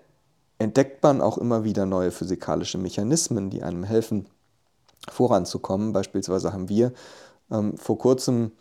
entdeckt 0.57 1.01
man 1.03 1.21
auch 1.21 1.37
immer 1.37 1.63
wieder 1.63 1.85
neue 1.85 2.11
physikalische 2.11 2.77
Mechanismen, 2.77 3.49
die 3.49 3.63
einem 3.63 3.83
helfen, 3.83 4.27
voranzukommen. 5.09 5.93
Beispielsweise 5.93 6.51
haben 6.51 6.67
wir 6.69 6.91
ähm, 7.51 7.77
vor 7.77 7.97
kurzem 7.97 8.51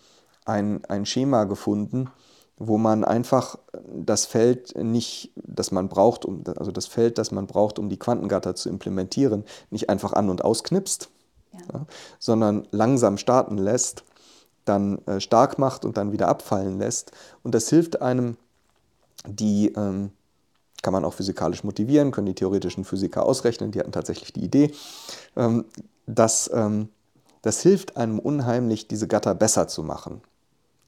ein, 0.44 0.84
ein 0.86 1.04
Schema 1.04 1.44
gefunden, 1.44 2.10
wo 2.56 2.78
man 2.78 3.04
einfach 3.04 3.58
das 3.84 4.26
Feld 4.26 4.76
nicht, 4.76 5.32
das 5.36 5.70
man 5.70 5.88
braucht, 5.88 6.24
um, 6.24 6.42
also 6.56 6.72
das 6.72 6.86
Feld, 6.86 7.18
das 7.18 7.30
man 7.30 7.46
braucht, 7.46 7.78
um 7.78 7.88
die 7.88 7.98
Quantengatter 7.98 8.54
zu 8.54 8.68
implementieren, 8.68 9.44
nicht 9.70 9.90
einfach 9.90 10.12
an- 10.12 10.30
und 10.30 10.44
ausknipst, 10.44 11.10
ja. 11.52 11.58
Ja, 11.72 11.86
sondern 12.18 12.68
langsam 12.70 13.16
starten 13.16 13.58
lässt 13.58 14.04
dann 14.68 14.98
äh, 15.06 15.20
stark 15.20 15.58
macht 15.58 15.84
und 15.84 15.96
dann 15.96 16.12
wieder 16.12 16.28
abfallen 16.28 16.78
lässt. 16.78 17.12
Und 17.42 17.54
das 17.54 17.68
hilft 17.68 18.02
einem, 18.02 18.36
die 19.26 19.72
ähm, 19.76 20.10
kann 20.82 20.92
man 20.92 21.04
auch 21.04 21.14
physikalisch 21.14 21.64
motivieren, 21.64 22.12
können 22.12 22.26
die 22.26 22.34
theoretischen 22.34 22.84
Physiker 22.84 23.24
ausrechnen, 23.24 23.72
die 23.72 23.80
hatten 23.80 23.92
tatsächlich 23.92 24.32
die 24.32 24.44
Idee. 24.44 24.72
Ähm, 25.36 25.64
dass, 26.06 26.50
ähm, 26.54 26.88
das 27.42 27.60
hilft 27.62 27.96
einem 27.96 28.18
unheimlich, 28.18 28.88
diese 28.88 29.08
Gatter 29.08 29.34
besser 29.34 29.68
zu 29.68 29.82
machen. 29.82 30.22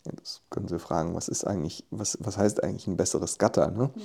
Das 0.04 0.40
können 0.48 0.68
Sie 0.68 0.78
fragen, 0.78 1.14
was 1.14 1.28
ist 1.28 1.46
eigentlich, 1.46 1.84
was, 1.90 2.16
was 2.20 2.38
heißt 2.38 2.62
eigentlich 2.62 2.86
ein 2.86 2.96
besseres 2.96 3.38
Gatter? 3.38 3.70
Ne? 3.70 3.90
Mhm. 3.94 4.00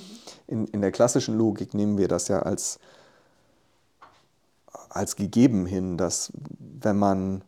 In, 0.47 0.67
in 0.67 0.81
der 0.81 0.91
klassischen 0.91 1.37
Logik 1.37 1.73
nehmen 1.73 1.97
wir 1.97 2.07
das 2.07 2.27
ja 2.27 2.39
als, 2.39 2.79
als 4.89 5.15
gegeben 5.15 5.65
hin, 5.65 5.97
dass 5.97 6.31
wenn 6.59 6.97
man 6.97 7.43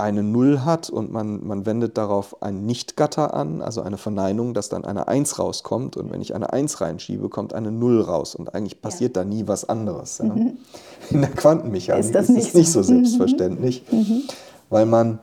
eine 0.00 0.22
Null 0.22 0.60
hat 0.64 0.90
und 0.90 1.12
man, 1.12 1.46
man 1.46 1.66
wendet 1.66 1.96
darauf 1.98 2.42
ein 2.42 2.64
Nicht-Gatter 2.66 3.34
an, 3.34 3.62
also 3.62 3.82
eine 3.82 3.98
Verneinung, 3.98 4.54
dass 4.54 4.68
dann 4.68 4.84
eine 4.84 5.08
Eins 5.08 5.38
rauskommt 5.38 5.96
und 5.96 6.10
wenn 6.10 6.20
ich 6.20 6.34
eine 6.34 6.52
Eins 6.52 6.80
reinschiebe, 6.80 7.28
kommt 7.28 7.54
eine 7.54 7.70
Null 7.70 8.00
raus 8.00 8.34
und 8.34 8.54
eigentlich 8.54 8.80
passiert 8.80 9.16
ja. 9.16 9.22
da 9.22 9.28
nie 9.28 9.46
was 9.46 9.68
anderes. 9.68 10.18
Ja. 10.18 10.24
Mhm. 10.24 10.58
In 11.10 11.20
der 11.20 11.30
Quantenmechanik 11.30 12.04
ist 12.04 12.14
das 12.14 12.28
ist 12.28 12.36
nicht, 12.36 12.54
nicht 12.54 12.72
so 12.72 12.82
selbstverständlich, 12.82 13.84
mhm. 13.90 13.98
mhm. 13.98 14.22
weil 14.68 14.86
man 14.86 15.18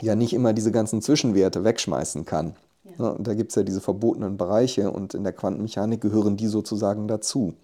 ja 0.00 0.14
nicht 0.14 0.32
immer 0.32 0.52
diese 0.52 0.72
ganzen 0.72 1.02
Zwischenwerte 1.02 1.64
wegschmeißen 1.64 2.24
kann. 2.24 2.54
Ja. 2.98 3.16
Da 3.18 3.34
gibt 3.34 3.50
es 3.50 3.56
ja 3.56 3.62
diese 3.62 3.80
verbotenen 3.80 4.36
Bereiche 4.36 4.90
und 4.90 5.14
in 5.14 5.24
der 5.24 5.32
Quantenmechanik 5.32 6.00
gehören 6.00 6.36
die 6.36 6.46
sozusagen 6.46 7.08
dazu. 7.08 7.54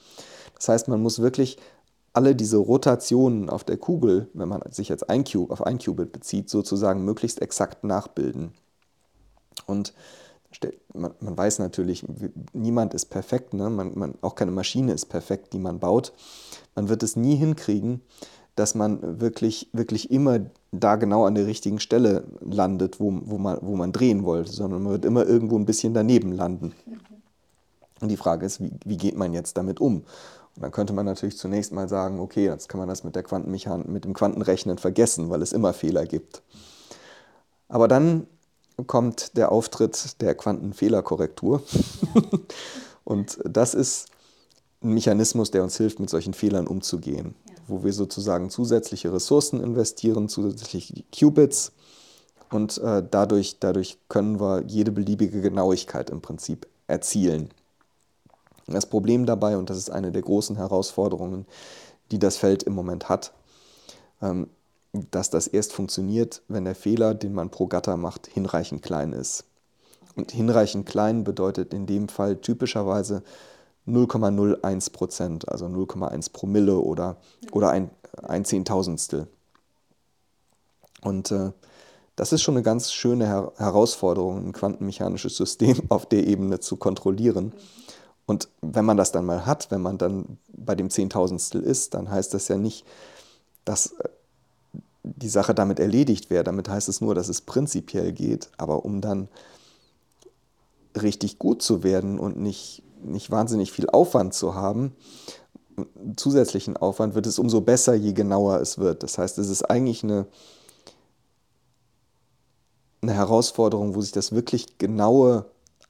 Das 0.55 0.69
heißt, 0.69 0.89
man 0.89 1.03
muss 1.03 1.21
wirklich 1.21 1.59
alle 2.16 2.35
diese 2.35 2.57
Rotationen 2.57 3.50
auf 3.50 3.62
der 3.62 3.76
Kugel, 3.76 4.29
wenn 4.33 4.48
man 4.48 4.62
sich 4.70 4.88
jetzt 4.88 5.11
ein 5.11 5.24
Cube, 5.24 5.52
auf 5.52 5.64
ein 5.64 5.79
Qubit 5.79 6.12
bezieht, 6.12 6.48
sozusagen 6.48 7.05
möglichst 7.05 7.42
exakt 7.42 7.85
nachbilden. 7.85 8.52
Und 9.66 9.92
man, 10.94 11.12
man 11.20 11.37
weiß 11.37 11.59
natürlich, 11.59 12.07
niemand 12.55 12.94
ist 12.94 13.07
perfekt, 13.07 13.52
ne? 13.52 13.68
man, 13.68 13.98
man, 13.98 14.14
auch 14.22 14.35
keine 14.35 14.50
Maschine 14.50 14.94
ist 14.94 15.07
perfekt, 15.07 15.52
die 15.52 15.59
man 15.59 15.79
baut. 15.79 16.14
Man 16.74 16.88
wird 16.88 17.02
es 17.02 17.16
nie 17.16 17.37
hinkriegen, 17.37 18.00
dass 18.55 18.74
man 18.74 19.20
wirklich, 19.20 19.68
wirklich 19.74 20.11
immer 20.11 20.40
da 20.72 20.96
genau 20.96 21.26
an 21.26 21.35
der 21.35 21.46
richtigen 21.46 21.81
Stelle 21.81 22.24
landet, 22.40 22.98
wo, 22.98 23.12
wo, 23.24 23.37
man, 23.37 23.59
wo 23.61 23.76
man 23.76 23.92
drehen 23.92 24.24
wollte, 24.24 24.52
sondern 24.52 24.83
man 24.83 24.92
wird 24.92 25.05
immer 25.05 25.26
irgendwo 25.26 25.59
ein 25.59 25.66
bisschen 25.66 25.92
daneben 25.92 26.33
landen. 26.33 26.72
Mhm. 26.87 27.00
Und 28.00 28.09
die 28.09 28.16
Frage 28.16 28.44
ist, 28.44 28.62
wie, 28.62 28.72
wie 28.85 28.96
geht 28.96 29.16
man 29.16 29.33
jetzt 29.33 29.57
damit 29.57 29.81
um? 29.81 30.05
Dann 30.57 30.71
könnte 30.71 30.92
man 30.92 31.07
natürlich 31.07 31.37
zunächst 31.37 31.73
mal 31.73 31.88
sagen, 31.88 32.19
okay, 32.19 32.47
jetzt 32.47 32.69
kann 32.69 32.79
man 32.79 32.88
das 32.88 33.05
mit 33.05 33.14
der 33.14 33.23
Quantenmechanik, 33.23 33.88
mit 33.88 34.05
dem 34.05 34.14
Quantenrechnen 34.14 34.79
vergessen, 34.79 35.31
weil 35.31 35.42
es 35.42 35.53
immer 35.53 35.73
Fehler 35.73 36.07
gibt. 36.07 36.42
Aber 37.69 37.88
dann 37.88 38.27
kommt 38.87 39.37
der 39.37 39.53
Auftritt 39.53 40.21
der 40.21 40.35
Quantenfehlerkorrektur. 40.35 41.62
Und 43.05 43.38
das 43.45 43.75
ist 43.75 44.09
ein 44.83 44.95
Mechanismus, 44.95 45.51
der 45.51 45.62
uns 45.62 45.77
hilft, 45.77 46.01
mit 46.01 46.11
solchen 46.11 46.35
Fehlern 46.35 46.66
umzugehen, 46.66 47.35
ja. 47.49 47.55
wo 47.69 47.85
wir 47.85 47.92
sozusagen 47.92 48.51
zusätzliche 48.51 49.12
Ressourcen 49.12 49.62
investieren, 49.62 50.29
zusätzliche 50.29 51.05
Qubits 51.16 51.73
und 52.51 52.79
äh, 52.79 53.03
dadurch, 53.09 53.59
dadurch 53.59 53.99
können 54.09 54.40
wir 54.40 54.62
jede 54.66 54.92
beliebige 54.92 55.40
Genauigkeit 55.40 56.11
im 56.11 56.21
Prinzip 56.21 56.66
erzielen. 56.87 57.51
Das 58.66 58.87
Problem 58.87 59.26
dabei, 59.26 59.57
und 59.57 59.70
das 59.70 59.79
ist 59.79 59.90
eine 59.90 60.12
der 60.12 60.22
großen 60.22 60.57
Herausforderungen, 60.57 61.46
die 62.11 62.18
das 62.18 62.37
Feld 62.37 62.62
im 62.64 62.74
Moment 62.74 63.09
hat, 63.09 63.33
ähm, 64.22 64.48
dass 65.11 65.31
das 65.31 65.46
erst 65.46 65.72
funktioniert, 65.72 66.42
wenn 66.48 66.64
der 66.64 66.74
Fehler, 66.74 67.14
den 67.14 67.35
man 67.35 67.50
pro 67.50 67.66
Gatter 67.66 67.96
macht, 67.96 68.26
hinreichend 68.26 68.83
klein 68.83 69.12
ist. 69.12 69.44
Und 70.16 70.33
hinreichend 70.33 70.87
klein 70.87 71.24
bedeutet 71.24 71.74
in 71.74 71.87
dem 71.87 72.09
Fall 72.09 72.37
typischerweise 72.37 73.22
0,01 73.87 74.92
Prozent, 74.92 75.48
also 75.48 75.66
0,1 75.66 76.33
Promille 76.33 76.79
oder, 76.79 77.18
oder 77.52 77.70
ein, 77.70 77.90
ein 78.22 78.44
Zehntausendstel. 78.44 79.29
Und 81.02 81.31
äh, 81.31 81.52
das 82.16 82.33
ist 82.33 82.42
schon 82.42 82.55
eine 82.55 82.62
ganz 82.62 82.92
schöne 82.92 83.26
Her 83.26 83.52
Herausforderung, 83.57 84.46
ein 84.46 84.52
quantenmechanisches 84.52 85.37
System 85.37 85.83
auf 85.90 86.07
der 86.07 86.26
Ebene 86.26 86.61
zu 86.61 86.76
kontrollieren. 86.76 87.52
Und 88.27 88.49
wenn 88.61 88.85
man 88.85 88.97
das 88.97 89.12
dann 89.12 89.25
mal 89.25 89.47
hat, 89.47 89.71
wenn 89.71 89.81
man 89.81 89.99
dann 89.99 90.39
bei 90.49 90.75
dem 90.75 90.91
Zehntausendstel 90.91 91.62
ist, 91.62 91.95
dann 91.95 92.11
heißt 92.11 92.35
das 92.35 92.49
ja 92.49 92.57
nicht, 92.57 92.85
dass 93.65 93.93
äh, 93.93 94.09
die 95.05 95.29
Sache 95.29 95.55
damit 95.55 95.79
erledigt 95.79 96.29
wäre. 96.29 96.43
Damit 96.43 96.69
heißt 96.69 96.89
es 96.89 97.01
nur, 97.01 97.15
dass 97.15 97.29
es 97.29 97.41
prinzipiell 97.41 98.12
geht. 98.12 98.51
Aber 98.59 98.85
um 98.85 99.01
dann 99.01 99.29
richtig 101.01 101.39
gut 101.39 101.62
zu 101.62 101.85
werden 101.85 102.19
und 102.19 102.37
nicht, 102.37 102.83
nicht 103.03 103.31
wahnsinnig 103.31 103.71
viel 103.71 103.89
Aufwand 103.89 104.35
zu 104.35 104.55
haben, 104.55 104.97
zusätzlichen 106.17 106.77
Aufwand, 106.77 107.15
wird 107.15 107.27
es 107.27 107.39
umso 107.39 107.61
besser, 107.61 107.95
je 107.95 108.12
genauer 108.12 108.61
es 108.61 108.79
wird. 108.79 109.03
Das 109.03 109.19
heißt, 109.19 109.39
es 109.39 109.49
ist 109.49 109.62
eigentlich 109.62 110.03
eine, 110.03 110.27
eine 113.03 113.12
Herausforderung, 113.12 113.95
wo 113.95 114.01
sich 114.01 114.12
das 114.12 114.33
wirklich 114.33 114.79
genaue 114.79 115.45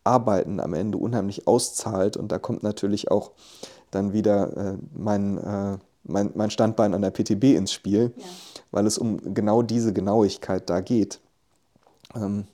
Arbeiten 0.07 0.61
am 0.61 0.75
Ende 0.75 0.99
unheimlich 0.99 1.47
auszahlt. 1.47 2.17
Und 2.17 2.33
da 2.33 2.39
kommt 2.39 2.63
natürlich 2.63 3.11
auch 3.11 3.33
dann 3.91 4.13
wieder 4.13 4.57
äh, 4.57 4.77
mein, 4.95 5.39
äh, 5.39 5.79
mein, 6.05 6.31
mein 6.35 6.51
Standbein 6.51 6.95
an 6.95 7.03
der 7.03 7.11
PTB 7.11 7.57
ins 7.57 7.73
Spiel, 7.73 8.13
ja. 8.17 8.25
weil 8.71 8.87
es 8.87 8.99
um 8.99 9.35
genau 9.35 9.63
diese 9.63 9.93
Genauigkeit 9.93 10.69
da 10.71 10.81
geht. 10.81 11.21
Ähm, 12.15 12.45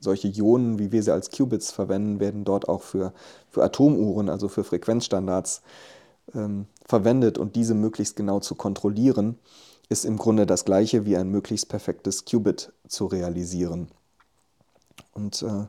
solche 0.00 0.28
Ionen, 0.28 0.78
wie 0.78 0.92
wir 0.92 1.02
sie 1.02 1.12
als 1.12 1.30
Qubits 1.30 1.72
verwenden, 1.72 2.20
werden 2.20 2.44
dort 2.44 2.68
auch 2.68 2.82
für, 2.82 3.12
für 3.50 3.62
Atomuhren, 3.62 4.28
also 4.28 4.48
für 4.48 4.64
Frequenzstandards 4.64 5.62
ähm, 6.34 6.66
verwendet. 6.86 7.38
Und 7.38 7.56
diese 7.56 7.74
möglichst 7.74 8.16
genau 8.16 8.40
zu 8.40 8.54
kontrollieren, 8.54 9.38
ist 9.88 10.04
im 10.04 10.16
Grunde 10.16 10.46
das 10.46 10.64
gleiche 10.64 11.04
wie 11.04 11.16
ein 11.16 11.28
möglichst 11.28 11.68
perfektes 11.68 12.24
Qubit 12.24 12.72
zu 12.88 13.06
realisieren. 13.06 13.88
Und 15.12 15.42
äh, 15.42 15.66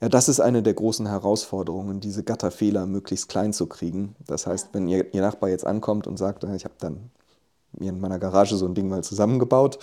ja, 0.00 0.08
das 0.08 0.28
ist 0.28 0.40
eine 0.40 0.62
der 0.62 0.74
großen 0.74 1.06
Herausforderungen, 1.06 2.00
diese 2.00 2.22
Gatterfehler 2.22 2.86
möglichst 2.86 3.28
klein 3.28 3.52
zu 3.52 3.66
kriegen. 3.66 4.16
Das 4.26 4.46
heißt, 4.46 4.68
wenn 4.72 4.88
ihr, 4.88 5.12
ihr 5.14 5.20
Nachbar 5.20 5.50
jetzt 5.50 5.66
ankommt 5.66 6.06
und 6.06 6.16
sagt, 6.16 6.44
ich 6.44 6.64
habe 6.64 6.74
dann 6.78 7.10
mir 7.72 7.90
in 7.90 8.00
meiner 8.00 8.18
Garage 8.18 8.56
so 8.56 8.66
ein 8.66 8.74
Ding 8.74 8.88
mal 8.88 9.04
zusammengebaut 9.04 9.78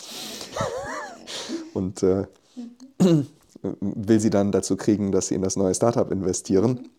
und 1.74 2.04
äh, 2.04 2.26
will 3.62 4.20
sie 4.20 4.30
dann 4.30 4.52
dazu 4.52 4.76
kriegen, 4.76 5.12
dass 5.12 5.28
sie 5.28 5.36
in 5.36 5.42
das 5.42 5.56
neue 5.56 5.76
Startup 5.76 6.12
investieren, 6.12 6.90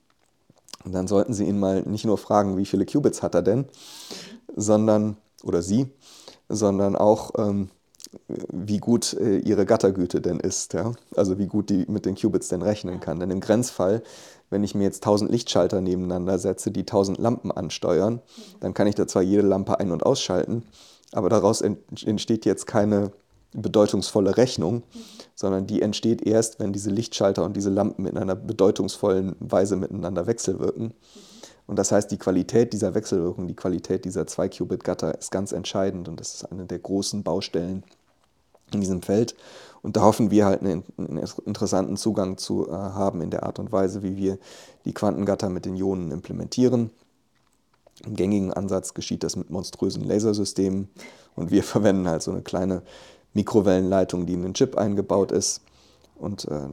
und 0.84 0.92
dann 0.92 1.08
sollten 1.08 1.34
sie 1.34 1.44
ihn 1.44 1.58
mal 1.58 1.82
nicht 1.82 2.04
nur 2.04 2.18
fragen, 2.18 2.56
wie 2.56 2.64
viele 2.64 2.86
Qubits 2.86 3.22
hat 3.22 3.34
er 3.34 3.42
denn, 3.42 3.66
sondern, 4.54 5.16
oder 5.42 5.62
sie, 5.62 5.90
sondern 6.48 6.96
auch, 6.96 7.32
ähm, 7.36 7.70
wie 8.28 8.78
gut 8.78 9.14
äh, 9.14 9.38
ihre 9.38 9.66
Gattergüte 9.66 10.20
denn 10.20 10.40
ist. 10.40 10.72
Ja? 10.72 10.92
Also 11.16 11.38
wie 11.38 11.46
gut 11.46 11.70
die 11.70 11.84
mit 11.88 12.06
den 12.06 12.14
Qubits 12.14 12.48
denn 12.48 12.62
rechnen 12.62 13.00
kann. 13.00 13.20
Denn 13.20 13.30
im 13.30 13.40
Grenzfall, 13.40 14.02
wenn 14.50 14.64
ich 14.64 14.74
mir 14.74 14.84
jetzt 14.84 15.02
1000 15.02 15.30
Lichtschalter 15.30 15.80
nebeneinander 15.80 16.38
setze, 16.38 16.70
die 16.70 16.80
1000 16.80 17.18
Lampen 17.18 17.50
ansteuern, 17.50 18.20
dann 18.60 18.74
kann 18.74 18.86
ich 18.86 18.94
da 18.94 19.06
zwar 19.06 19.22
jede 19.22 19.42
Lampe 19.42 19.78
ein- 19.78 19.92
und 19.92 20.06
ausschalten, 20.06 20.62
aber 21.12 21.28
daraus 21.28 21.62
entsteht 21.62 22.44
jetzt 22.44 22.66
keine 22.66 23.12
bedeutungsvolle 23.52 24.36
Rechnung, 24.36 24.82
sondern 25.34 25.66
die 25.66 25.80
entsteht 25.80 26.22
erst, 26.22 26.60
wenn 26.60 26.72
diese 26.72 26.90
Lichtschalter 26.90 27.44
und 27.44 27.56
diese 27.56 27.70
Lampen 27.70 28.06
in 28.06 28.18
einer 28.18 28.36
bedeutungsvollen 28.36 29.34
Weise 29.40 29.76
miteinander 29.76 30.26
wechselwirken. 30.26 30.92
Und 31.66 31.78
das 31.78 31.92
heißt, 31.92 32.10
die 32.10 32.18
Qualität 32.18 32.72
dieser 32.72 32.94
Wechselwirkung, 32.94 33.46
die 33.46 33.56
Qualität 33.56 34.04
dieser 34.04 34.22
2-Qubit-Gatter 34.22 35.18
ist 35.18 35.30
ganz 35.30 35.52
entscheidend 35.52 36.08
und 36.08 36.18
das 36.18 36.34
ist 36.34 36.44
eine 36.50 36.64
der 36.64 36.78
großen 36.78 37.22
Baustellen 37.22 37.84
in 38.74 38.80
diesem 38.80 39.02
Feld. 39.02 39.34
Und 39.82 39.96
da 39.96 40.02
hoffen 40.02 40.30
wir 40.30 40.46
halt 40.46 40.62
einen, 40.62 40.82
interessanten 41.46 41.96
Zugang 41.96 42.36
zu 42.36 42.68
äh, 42.68 42.72
haben 42.72 43.20
in 43.20 43.30
der 43.30 43.44
Art 43.44 43.58
und 43.58 43.72
Weise, 43.72 44.02
wie 44.02 44.16
wir 44.16 44.38
die 44.84 44.92
Quantengatter 44.92 45.48
mit 45.48 45.64
den 45.64 45.76
Ionen 45.76 46.10
implementieren. 46.10 46.90
Im 48.04 48.14
gängigen 48.14 48.52
Ansatz 48.52 48.94
geschieht 48.94 49.22
das 49.22 49.36
mit 49.36 49.50
monströsen 49.50 50.04
Lasersystemen 50.04 50.88
und 51.36 51.50
wir 51.50 51.62
verwenden 51.64 52.08
halt 52.08 52.22
so 52.22 52.30
eine 52.30 52.42
kleine 52.42 52.82
Mikrowellenleitung, 53.34 54.26
die 54.26 54.34
in 54.34 54.42
den 54.42 54.54
Chip 54.54 54.76
eingebaut 54.76 55.32
ist. 55.32 55.62
Und 56.16 56.46
äh, 56.46 56.68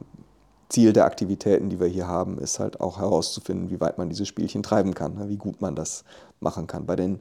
Ziel 0.68 0.92
der 0.92 1.04
Aktivitäten, 1.04 1.70
die 1.70 1.78
wir 1.78 1.86
hier 1.86 2.08
haben, 2.08 2.38
ist 2.38 2.58
halt 2.58 2.80
auch 2.80 2.98
herauszufinden, 2.98 3.70
wie 3.70 3.80
weit 3.80 3.98
man 3.98 4.08
diese 4.08 4.26
Spielchen 4.26 4.64
treiben 4.64 4.94
kann, 4.94 5.14
ne, 5.14 5.28
wie 5.28 5.36
gut 5.36 5.60
man 5.60 5.76
das 5.76 6.04
machen 6.40 6.66
kann. 6.66 6.86
Bei 6.86 6.96
den 6.96 7.20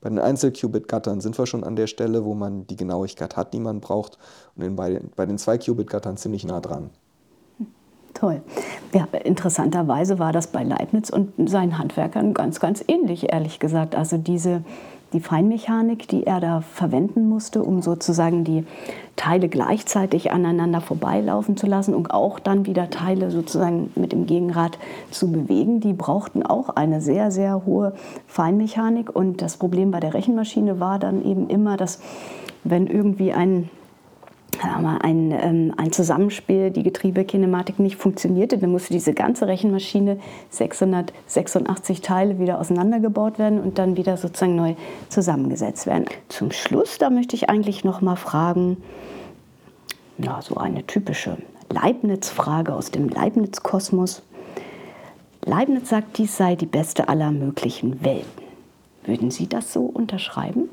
bei 0.00 0.08
den 0.08 0.18
Einzel-Qubit-Gattern 0.18 1.20
sind 1.20 1.38
wir 1.38 1.46
schon 1.46 1.64
an 1.64 1.76
der 1.76 1.86
Stelle, 1.86 2.24
wo 2.24 2.34
man 2.34 2.66
die 2.66 2.76
Genauigkeit 2.76 3.36
hat, 3.36 3.54
die 3.54 3.60
man 3.60 3.80
braucht. 3.80 4.18
Und 4.56 4.76
bei 4.76 4.90
den, 4.90 5.10
bei 5.16 5.26
den 5.26 5.38
2-Qubit-Gattern 5.38 6.16
ziemlich 6.16 6.44
nah 6.44 6.60
dran. 6.60 6.90
Toll. 8.14 8.40
Ja, 8.94 9.06
interessanterweise 9.24 10.18
war 10.18 10.32
das 10.32 10.46
bei 10.46 10.62
Leibniz 10.62 11.10
und 11.10 11.50
seinen 11.50 11.76
Handwerkern 11.76 12.32
ganz, 12.32 12.60
ganz 12.60 12.82
ähnlich, 12.88 13.30
ehrlich 13.30 13.58
gesagt. 13.58 13.94
Also 13.94 14.16
diese 14.16 14.64
die 15.12 15.20
Feinmechanik, 15.20 16.08
die 16.08 16.26
er 16.26 16.40
da 16.40 16.60
verwenden 16.60 17.28
musste, 17.28 17.62
um 17.62 17.80
sozusagen 17.80 18.44
die 18.44 18.64
Teile 19.14 19.48
gleichzeitig 19.48 20.32
aneinander 20.32 20.80
vorbeilaufen 20.80 21.56
zu 21.56 21.66
lassen 21.66 21.94
und 21.94 22.10
auch 22.10 22.38
dann 22.38 22.66
wieder 22.66 22.90
Teile 22.90 23.30
sozusagen 23.30 23.90
mit 23.94 24.12
dem 24.12 24.26
Gegenrad 24.26 24.78
zu 25.10 25.30
bewegen, 25.30 25.80
die 25.80 25.92
brauchten 25.92 26.42
auch 26.42 26.70
eine 26.70 27.00
sehr, 27.00 27.30
sehr 27.30 27.64
hohe 27.64 27.94
Feinmechanik. 28.26 29.14
Und 29.14 29.42
das 29.42 29.56
Problem 29.56 29.90
bei 29.90 30.00
der 30.00 30.12
Rechenmaschine 30.12 30.80
war 30.80 30.98
dann 30.98 31.24
eben 31.24 31.48
immer, 31.48 31.76
dass 31.76 32.00
wenn 32.64 32.86
irgendwie 32.86 33.32
ein 33.32 33.70
ein, 34.62 35.32
ähm, 35.32 35.74
ein 35.76 35.92
Zusammenspiel, 35.92 36.70
die 36.70 36.82
Getriebekinematik 36.82 37.78
nicht 37.78 37.96
funktionierte. 37.96 38.58
Dann 38.58 38.70
musste 38.70 38.92
diese 38.92 39.14
ganze 39.14 39.46
Rechenmaschine 39.46 40.18
686 40.50 42.00
Teile 42.00 42.38
wieder 42.38 42.60
auseinandergebaut 42.60 43.38
werden 43.38 43.60
und 43.60 43.78
dann 43.78 43.96
wieder 43.96 44.16
sozusagen 44.16 44.56
neu 44.56 44.74
zusammengesetzt 45.08 45.86
werden. 45.86 46.06
Zum 46.28 46.52
Schluss, 46.52 46.98
da 46.98 47.10
möchte 47.10 47.36
ich 47.36 47.50
eigentlich 47.50 47.84
noch 47.84 48.00
mal 48.00 48.16
fragen, 48.16 48.78
ja, 50.18 50.40
so 50.40 50.56
eine 50.56 50.86
typische 50.86 51.36
Leibniz-Frage 51.70 52.74
aus 52.74 52.90
dem 52.90 53.08
Leibniz-Kosmos. 53.08 54.22
Leibniz 55.44 55.88
sagt, 55.88 56.18
dies 56.18 56.36
sei 56.36 56.56
die 56.56 56.66
beste 56.66 57.08
aller 57.08 57.30
möglichen 57.30 58.04
Welten. 58.04 58.44
Würden 59.04 59.30
Sie 59.30 59.48
das 59.48 59.72
so 59.72 59.82
unterschreiben? 59.82 60.68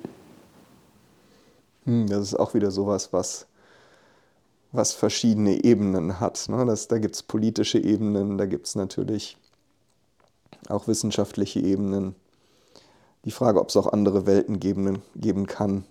Hm, 1.85 2.07
das 2.07 2.21
ist 2.21 2.35
auch 2.35 2.53
wieder 2.53 2.71
sowas, 2.71 3.11
was 3.11 3.47
was 4.73 4.91
verschiedene 4.91 5.63
Ebenen 5.63 6.19
hat. 6.19 6.49
Ne? 6.49 6.65
Das, 6.65 6.87
da 6.87 6.97
gibt 6.97 7.15
es 7.15 7.23
politische 7.23 7.77
Ebenen, 7.77 8.37
da 8.37 8.45
gibt 8.47 8.67
es 8.67 8.75
natürlich 8.75 9.37
auch 10.67 10.87
wissenschaftliche 10.87 11.59
Ebenen. 11.59 12.15
Die 13.23 13.31
Frage, 13.31 13.61
ob 13.61 13.69
es 13.69 13.77
auch 13.77 13.87
andere 13.87 14.25
Welten 14.25 14.59
geben, 14.59 15.01
geben 15.15 15.45
kann. 15.45 15.85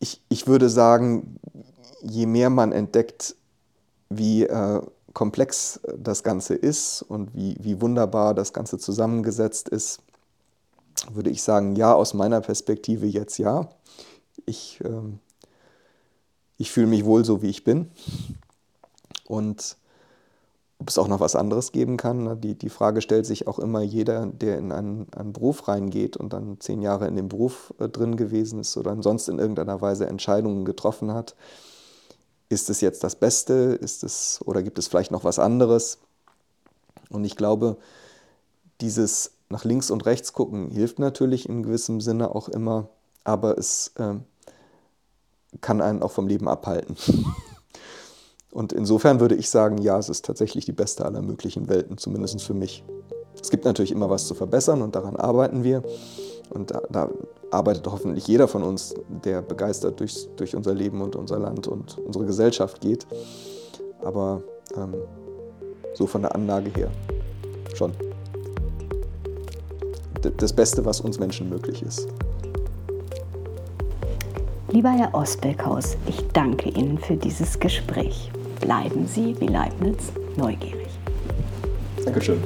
Ich, 0.00 0.20
ich 0.28 0.46
würde 0.46 0.68
sagen, 0.68 1.38
je 2.02 2.26
mehr 2.26 2.50
man 2.50 2.72
entdeckt, 2.72 3.36
wie 4.10 4.42
äh, 4.44 4.82
komplex 5.14 5.80
das 5.96 6.22
Ganze 6.22 6.54
ist 6.54 7.02
und 7.02 7.34
wie, 7.34 7.56
wie 7.60 7.80
wunderbar 7.80 8.34
das 8.34 8.52
Ganze 8.52 8.78
zusammengesetzt 8.78 9.68
ist, 9.68 10.00
würde 11.12 11.30
ich 11.30 11.42
sagen, 11.42 11.76
ja, 11.76 11.94
aus 11.94 12.14
meiner 12.14 12.40
Perspektive 12.40 13.06
jetzt 13.06 13.38
ja. 13.38 13.68
Ich 14.44 14.80
ähm, 14.84 15.20
ich 16.58 16.70
fühle 16.70 16.86
mich 16.86 17.04
wohl 17.04 17.24
so, 17.24 17.42
wie 17.42 17.50
ich 17.50 17.64
bin. 17.64 17.90
Und 19.26 19.76
ob 20.78 20.88
es 20.88 20.98
auch 20.98 21.08
noch 21.08 21.20
was 21.20 21.36
anderes 21.36 21.72
geben 21.72 21.96
kann. 21.96 22.40
Die, 22.40 22.54
die 22.54 22.68
Frage 22.68 23.00
stellt 23.00 23.26
sich 23.26 23.46
auch 23.46 23.58
immer 23.58 23.80
jeder, 23.80 24.26
der 24.26 24.58
in 24.58 24.72
einen, 24.72 25.06
einen 25.14 25.32
Beruf 25.32 25.68
reingeht 25.68 26.16
und 26.16 26.32
dann 26.32 26.60
zehn 26.60 26.82
Jahre 26.82 27.06
in 27.06 27.16
dem 27.16 27.28
Beruf 27.28 27.72
äh, 27.78 27.88
drin 27.88 28.16
gewesen 28.16 28.60
ist 28.60 28.76
oder 28.76 29.00
sonst 29.02 29.28
in 29.28 29.38
irgendeiner 29.38 29.80
Weise 29.80 30.06
Entscheidungen 30.06 30.64
getroffen 30.64 31.12
hat. 31.12 31.34
Ist 32.48 32.70
es 32.70 32.80
jetzt 32.80 33.02
das 33.02 33.16
Beste? 33.16 33.78
Ist 33.80 34.04
es, 34.04 34.40
oder 34.44 34.62
gibt 34.62 34.78
es 34.78 34.86
vielleicht 34.86 35.10
noch 35.10 35.24
was 35.24 35.38
anderes? 35.38 35.98
Und 37.10 37.24
ich 37.24 37.36
glaube, 37.36 37.78
dieses 38.80 39.32
nach 39.48 39.64
links 39.64 39.90
und 39.90 40.04
rechts 40.06 40.32
gucken 40.32 40.70
hilft 40.70 40.98
natürlich 40.98 41.48
in 41.48 41.62
gewissem 41.62 42.00
Sinne 42.00 42.34
auch 42.34 42.48
immer, 42.48 42.88
aber 43.24 43.56
es 43.58 43.92
äh, 43.96 44.14
kann 45.60 45.80
einen 45.80 46.02
auch 46.02 46.12
vom 46.12 46.26
Leben 46.26 46.48
abhalten. 46.48 46.96
Und 48.50 48.72
insofern 48.72 49.20
würde 49.20 49.34
ich 49.34 49.50
sagen, 49.50 49.78
ja, 49.78 49.98
es 49.98 50.08
ist 50.08 50.24
tatsächlich 50.24 50.64
die 50.64 50.72
beste 50.72 51.04
aller 51.04 51.20
möglichen 51.20 51.68
Welten, 51.68 51.98
zumindest 51.98 52.42
für 52.42 52.54
mich. 52.54 52.84
Es 53.38 53.50
gibt 53.50 53.66
natürlich 53.66 53.92
immer 53.92 54.08
was 54.08 54.26
zu 54.26 54.34
verbessern 54.34 54.80
und 54.80 54.96
daran 54.96 55.16
arbeiten 55.16 55.62
wir. 55.62 55.82
Und 56.48 56.70
da, 56.70 56.80
da 56.88 57.10
arbeitet 57.50 57.86
hoffentlich 57.86 58.26
jeder 58.26 58.48
von 58.48 58.62
uns, 58.62 58.94
der 59.24 59.42
begeistert 59.42 60.00
durch, 60.00 60.28
durch 60.36 60.56
unser 60.56 60.72
Leben 60.72 61.02
und 61.02 61.16
unser 61.16 61.38
Land 61.38 61.68
und 61.68 61.98
unsere 61.98 62.24
Gesellschaft 62.24 62.80
geht. 62.80 63.06
Aber 64.02 64.42
ähm, 64.74 64.94
so 65.92 66.06
von 66.06 66.22
der 66.22 66.34
Anlage 66.34 66.70
her 66.70 66.90
schon. 67.74 67.92
Das 70.38 70.52
Beste, 70.52 70.84
was 70.84 71.00
uns 71.00 71.18
Menschen 71.18 71.48
möglich 71.48 71.82
ist. 71.82 72.08
Lieber 74.76 74.90
Herr 74.90 75.14
Osbeckhaus, 75.14 75.96
ich 76.06 76.20
danke 76.34 76.68
Ihnen 76.68 76.98
für 76.98 77.16
dieses 77.16 77.58
Gespräch 77.58 78.30
bleiben 78.60 79.06
Sie 79.06 79.34
wie 79.40 79.46
Leibniz 79.46 80.12
neugierig. 80.36 80.88
Dankeschön. 82.04 82.42